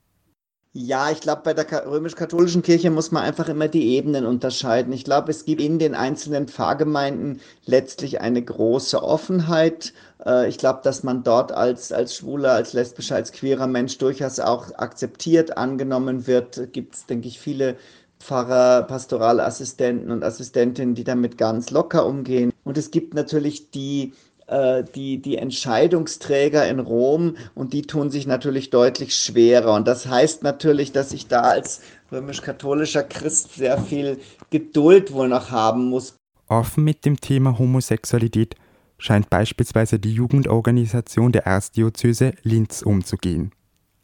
Ja, 0.79 1.11
ich 1.11 1.21
glaube, 1.21 1.41
bei 1.43 1.55
der 1.55 1.87
römisch-katholischen 1.87 2.63
Kirche 2.63 2.91
muss 2.91 3.11
man 3.11 3.23
einfach 3.23 3.49
immer 3.49 3.67
die 3.67 3.97
Ebenen 3.97 4.27
unterscheiden. 4.27 4.93
Ich 4.93 5.05
glaube, 5.05 5.31
es 5.31 5.47
gibt 5.47 5.63
in 5.63 5.79
den 5.79 5.95
einzelnen 5.95 6.49
Pfarrgemeinden 6.49 7.41
letztlich 7.65 8.21
eine 8.21 8.43
große 8.43 9.03
Offenheit. 9.03 9.95
Äh, 10.25 10.51
ich 10.51 10.59
glaube, 10.59 10.81
dass 10.85 11.03
man 11.03 11.23
dort 11.23 11.51
als, 11.51 11.93
als 11.93 12.15
schwuler, 12.15 12.53
als 12.53 12.75
lesbischer, 12.75 13.17
als 13.17 13.33
queerer 13.33 13.67
Mensch 13.67 13.97
durchaus 13.97 14.39
auch 14.39 14.71
akzeptiert, 14.77 15.57
angenommen 15.57 16.27
wird. 16.27 16.75
Gibt 16.75 16.95
es, 16.95 17.07
denke 17.07 17.27
ich, 17.29 17.41
viele 17.41 17.77
Pfarrer, 18.21 18.83
Pastoralassistenten 18.83 20.11
und 20.11 20.23
Assistentinnen, 20.23 20.95
die 20.95 21.05
damit 21.05 21.39
ganz 21.39 21.71
locker 21.71 22.05
umgehen. 22.05 22.53
Und 22.65 22.77
es 22.77 22.91
gibt 22.91 23.15
natürlich 23.15 23.71
die 23.71 24.13
äh, 24.47 24.85
die, 24.95 25.21
die 25.21 25.39
Entscheidungsträger 25.39 26.69
in 26.69 26.79
Rom 26.79 27.37
und 27.55 27.73
die 27.73 27.83
tun 27.83 28.11
sich 28.11 28.27
natürlich 28.27 28.71
deutlich 28.71 29.15
schwerer. 29.15 29.75
Und 29.75 29.89
das 29.89 30.07
heißt 30.07 30.43
natürlich, 30.43 30.93
dass 30.93 31.13
ich 31.13 31.27
da 31.27 31.43
als 31.43 31.81
römisch-katholischer 32.13 33.03
Christ 33.03 33.55
sehr 33.55 33.79
viel 33.79 34.21
Geduld 34.51 35.13
wohl 35.13 35.29
noch 35.29 35.51
haben 35.51 35.89
muss. 35.89 36.15
Offen 36.49 36.85
mit 36.85 37.05
dem 37.05 37.21
Thema 37.21 37.59
Homosexualität 37.59 38.55
scheint 38.99 39.29
beispielsweise 39.31 39.99
die 39.99 40.13
Jugendorganisation 40.13 41.33
der 41.33 41.47
Erzdiözese 41.47 42.33
Linz 42.43 42.83
umzugehen. 42.83 43.51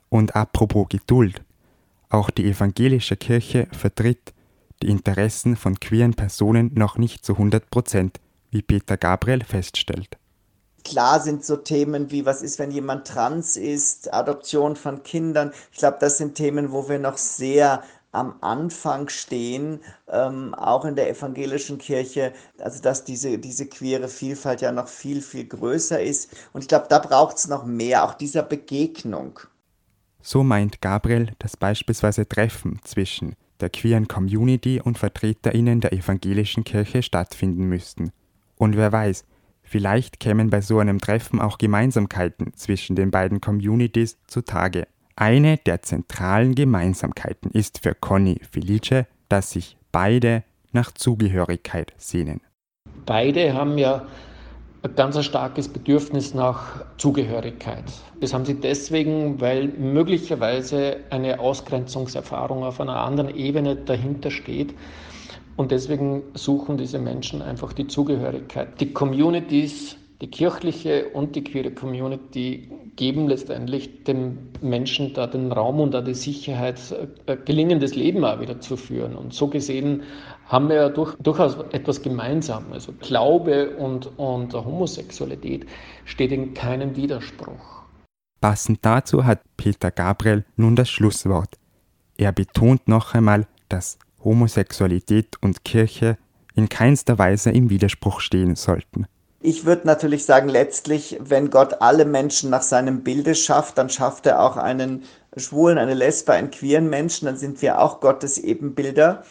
Und 0.09 0.35
apropos 0.35 0.89
Geduld, 0.89 1.43
auch 2.09 2.31
die 2.31 2.45
evangelische 2.47 3.17
Kirche 3.17 3.69
vertritt 3.71 4.35
die 4.83 4.89
Interessen 4.89 5.55
von 5.55 5.79
queeren 5.79 6.15
Personen 6.15 6.73
noch 6.75 6.99
nicht 6.99 7.25
zu 7.25 7.35
100 7.35 7.71
Prozent, 7.71 8.21
wie 8.51 8.63
Peter 8.63 8.97
Gabriel 8.97 9.45
feststellt. 9.45 10.19
Klar 10.85 11.21
sind 11.21 11.45
so 11.45 11.57
Themen 11.57 12.11
wie, 12.11 12.27
was 12.27 12.43
ist, 12.43 12.59
wenn 12.59 12.71
jemand 12.71 13.07
trans 13.07 13.57
ist, 13.57 14.13
Adoption 14.13 14.77
von 14.77 15.03
Kindern. 15.03 15.53
Ich 15.73 15.79
glaube, 15.79 15.99
das 16.01 16.19
sind 16.19 16.35
Themen, 16.35 16.73
wo 16.73 16.89
wir 16.89 16.99
noch 16.99 17.19
sehr 17.19 17.83
am 18.13 18.35
Anfang 18.43 19.09
stehen, 19.09 19.81
ähm, 20.09 20.55
auch 20.55 20.85
in 20.85 20.97
der 20.97 21.09
evangelischen 21.09 21.79
Kirche, 21.79 22.35
also 22.59 22.83
dass 22.83 23.05
diese, 23.05 23.39
diese 23.39 23.67
queere 23.67 24.09
Vielfalt 24.09 24.61
ja 24.61 24.71
noch 24.71 24.89
viel, 24.89 25.23
viel 25.23 25.47
größer 25.47 26.01
ist. 26.01 26.31
Und 26.53 26.61
ich 26.61 26.69
glaube, 26.69 26.87
da 26.91 26.99
braucht 26.99 27.39
es 27.39 27.49
noch 27.49 27.65
mehr, 27.65 28.05
auch 28.05 28.15
dieser 28.15 28.43
Begegnung. 28.43 29.41
So 30.21 30.43
meint 30.43 30.83
Gabriel, 30.83 31.33
dass 31.39 31.57
beispielsweise 31.57 32.29
Treffen 32.29 32.81
zwischen 32.85 33.35
der 33.61 33.71
queeren 33.71 34.09
Community 34.09 34.81
und 34.81 34.99
Vertreterinnen 34.99 35.81
der 35.81 35.93
evangelischen 35.93 36.65
Kirche 36.65 37.03
stattfinden 37.03 37.65
müssten. 37.65 38.13
Und 38.57 38.77
wer 38.77 38.93
weiß, 38.93 39.25
Vielleicht 39.73 40.21
kämen 40.21 40.51
bei 40.51 40.61
so 40.61 40.81
einem 40.81 40.99
Treffen 41.01 41.41
auch 41.41 41.57
Gemeinsamkeiten 41.57 42.53
zwischen 42.53 42.95
den 42.95 43.11
beiden 43.11 43.41
Communities 43.41 44.19
zutage. 44.27 44.87
Eine 45.17 45.57
der 45.57 45.81
zentralen 45.81 46.55
Gemeinsamkeiten 46.55 47.51
ist 47.53 47.83
für 47.83 47.95
Conny 47.95 48.39
Felice, 48.51 49.07
dass 49.31 49.53
sich 49.53 49.79
beide 49.91 50.45
nach 50.73 50.93
Zugehörigkeit 50.93 51.95
sehnen. 51.97 52.43
Beide 53.07 53.55
haben 53.55 53.79
ja 53.79 54.05
ein 54.83 54.95
ganz 54.95 55.25
starkes 55.25 55.69
Bedürfnis 55.69 56.35
nach 56.35 56.85
Zugehörigkeit. 56.99 57.85
Das 58.21 58.35
haben 58.35 58.45
sie 58.45 58.61
deswegen, 58.61 59.41
weil 59.41 59.69
möglicherweise 59.69 60.99
eine 61.09 61.41
Ausgrenzungserfahrung 61.41 62.63
auf 62.63 62.79
einer 62.79 62.97
anderen 62.97 63.35
Ebene 63.35 63.77
dahinter 63.77 64.31
steht. 64.31 64.75
Und 65.57 65.71
deswegen 65.71 66.23
suchen 66.35 66.79
diese 66.79 66.99
Menschen 66.99 67.43
einfach 67.43 67.73
die 67.73 67.87
Zugehörigkeit. 67.87 68.81
Die 68.81 68.93
Communities, 68.93 69.97
die 70.21 70.29
kirchliche 70.29 71.09
und 71.11 71.37
die 71.37 71.45
queere 71.45 71.71
Community 71.73 72.71
geben 72.97 73.29
letztendlich 73.29 74.05
dem 74.05 74.39
Menschen 74.61 75.15
da 75.15 75.27
den 75.27 75.51
Raum 75.51 75.81
und 75.81 75.93
da 75.93 76.01
die 76.01 76.15
Sicherheit, 76.15 76.79
äh, 77.27 77.37
gelingendes 77.45 77.95
Leben 77.95 78.25
auch 78.25 78.41
wieder 78.41 78.61
zu 78.61 78.77
führen. 78.77 79.17
Und 79.17 79.35
so 79.35 79.49
gesehen 79.49 80.03
haben 80.47 80.69
wir 80.69 80.77
ja 80.77 80.89
durch, 80.89 81.15
durchaus 81.17 81.57
etwas 81.73 82.03
gemeinsam. 82.03 82.73
Also 82.73 82.93
Glaube 83.01 83.77
und, 83.77 84.19
und 84.19 84.55
Homosexualität 84.55 85.67
steht 86.05 86.33
in 86.33 86.55
keinem 86.55 86.97
Widerspruch. 86.97 87.83
Passend 88.41 88.81
dazu 88.83 89.25
hat 89.25 89.41
Peter 89.57 89.91
Gabriel 89.91 90.45
nun 90.57 90.77
das 90.77 90.91
Schlusswort. 90.91 91.59
Er 92.17 92.33
betont 92.33 92.89
noch 92.89 93.15
einmal, 93.15 93.47
dass 93.69 93.99
Homosexualität 94.25 95.37
und 95.41 95.65
Kirche 95.65 96.19
in 96.55 96.69
keinster 96.69 97.19
Weise 97.19 97.51
im 97.51 97.71
Widerspruch 97.71 98.21
stehen 98.21 98.57
sollten. 98.57 99.07
Ich 99.41 99.65
würde 99.65 99.89
natürlich 99.89 100.25
sagen, 100.25 100.49
letztlich, 100.49 101.19
wenn 101.21 101.51
Gott 101.51 101.81
alle 101.81 102.05
Menschen 102.05 102.51
nach 102.51 102.63
seinem 102.63 103.03
Bilde 103.03 103.35
schafft, 103.35 103.77
dann 103.77 103.91
schafft 103.91 104.27
er 104.27 104.41
auch 104.41 104.57
einen 104.57 105.03
Schwulen, 105.37 105.79
eine 105.79 105.95
Lesbe, 105.95 106.33
einen 106.33 106.53
queeren 106.53 106.89
Menschen, 106.89 107.27
dann 107.27 107.37
sind 107.37 107.61
wir 107.61 107.81
auch 107.81 108.01
Gottes 108.01 108.39
Ebenbilder. 108.39 109.25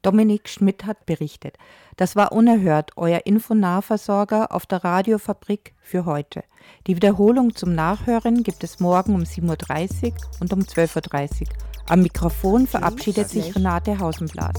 Dominik 0.00 0.48
Schmidt 0.48 0.86
hat 0.86 1.04
berichtet. 1.06 1.56
Das 1.96 2.16
war 2.16 2.32
unerhört, 2.32 2.92
euer 2.96 3.22
Infonahversorger 3.24 4.52
auf 4.52 4.66
der 4.66 4.84
Radiofabrik 4.84 5.74
für 5.82 6.06
heute. 6.06 6.44
Die 6.86 6.96
Wiederholung 6.96 7.54
zum 7.54 7.74
Nachhören 7.74 8.42
gibt 8.42 8.64
es 8.64 8.80
morgen 8.80 9.14
um 9.14 9.22
7.30 9.22 10.04
Uhr 10.06 10.12
und 10.40 10.52
um 10.52 10.60
12.30 10.60 11.42
Uhr. 11.42 11.48
Am 11.86 12.00
Mikrofon 12.00 12.66
verabschiedet 12.66 13.28
sich 13.28 13.54
Renate 13.54 13.98
Hausenblas. 13.98 14.54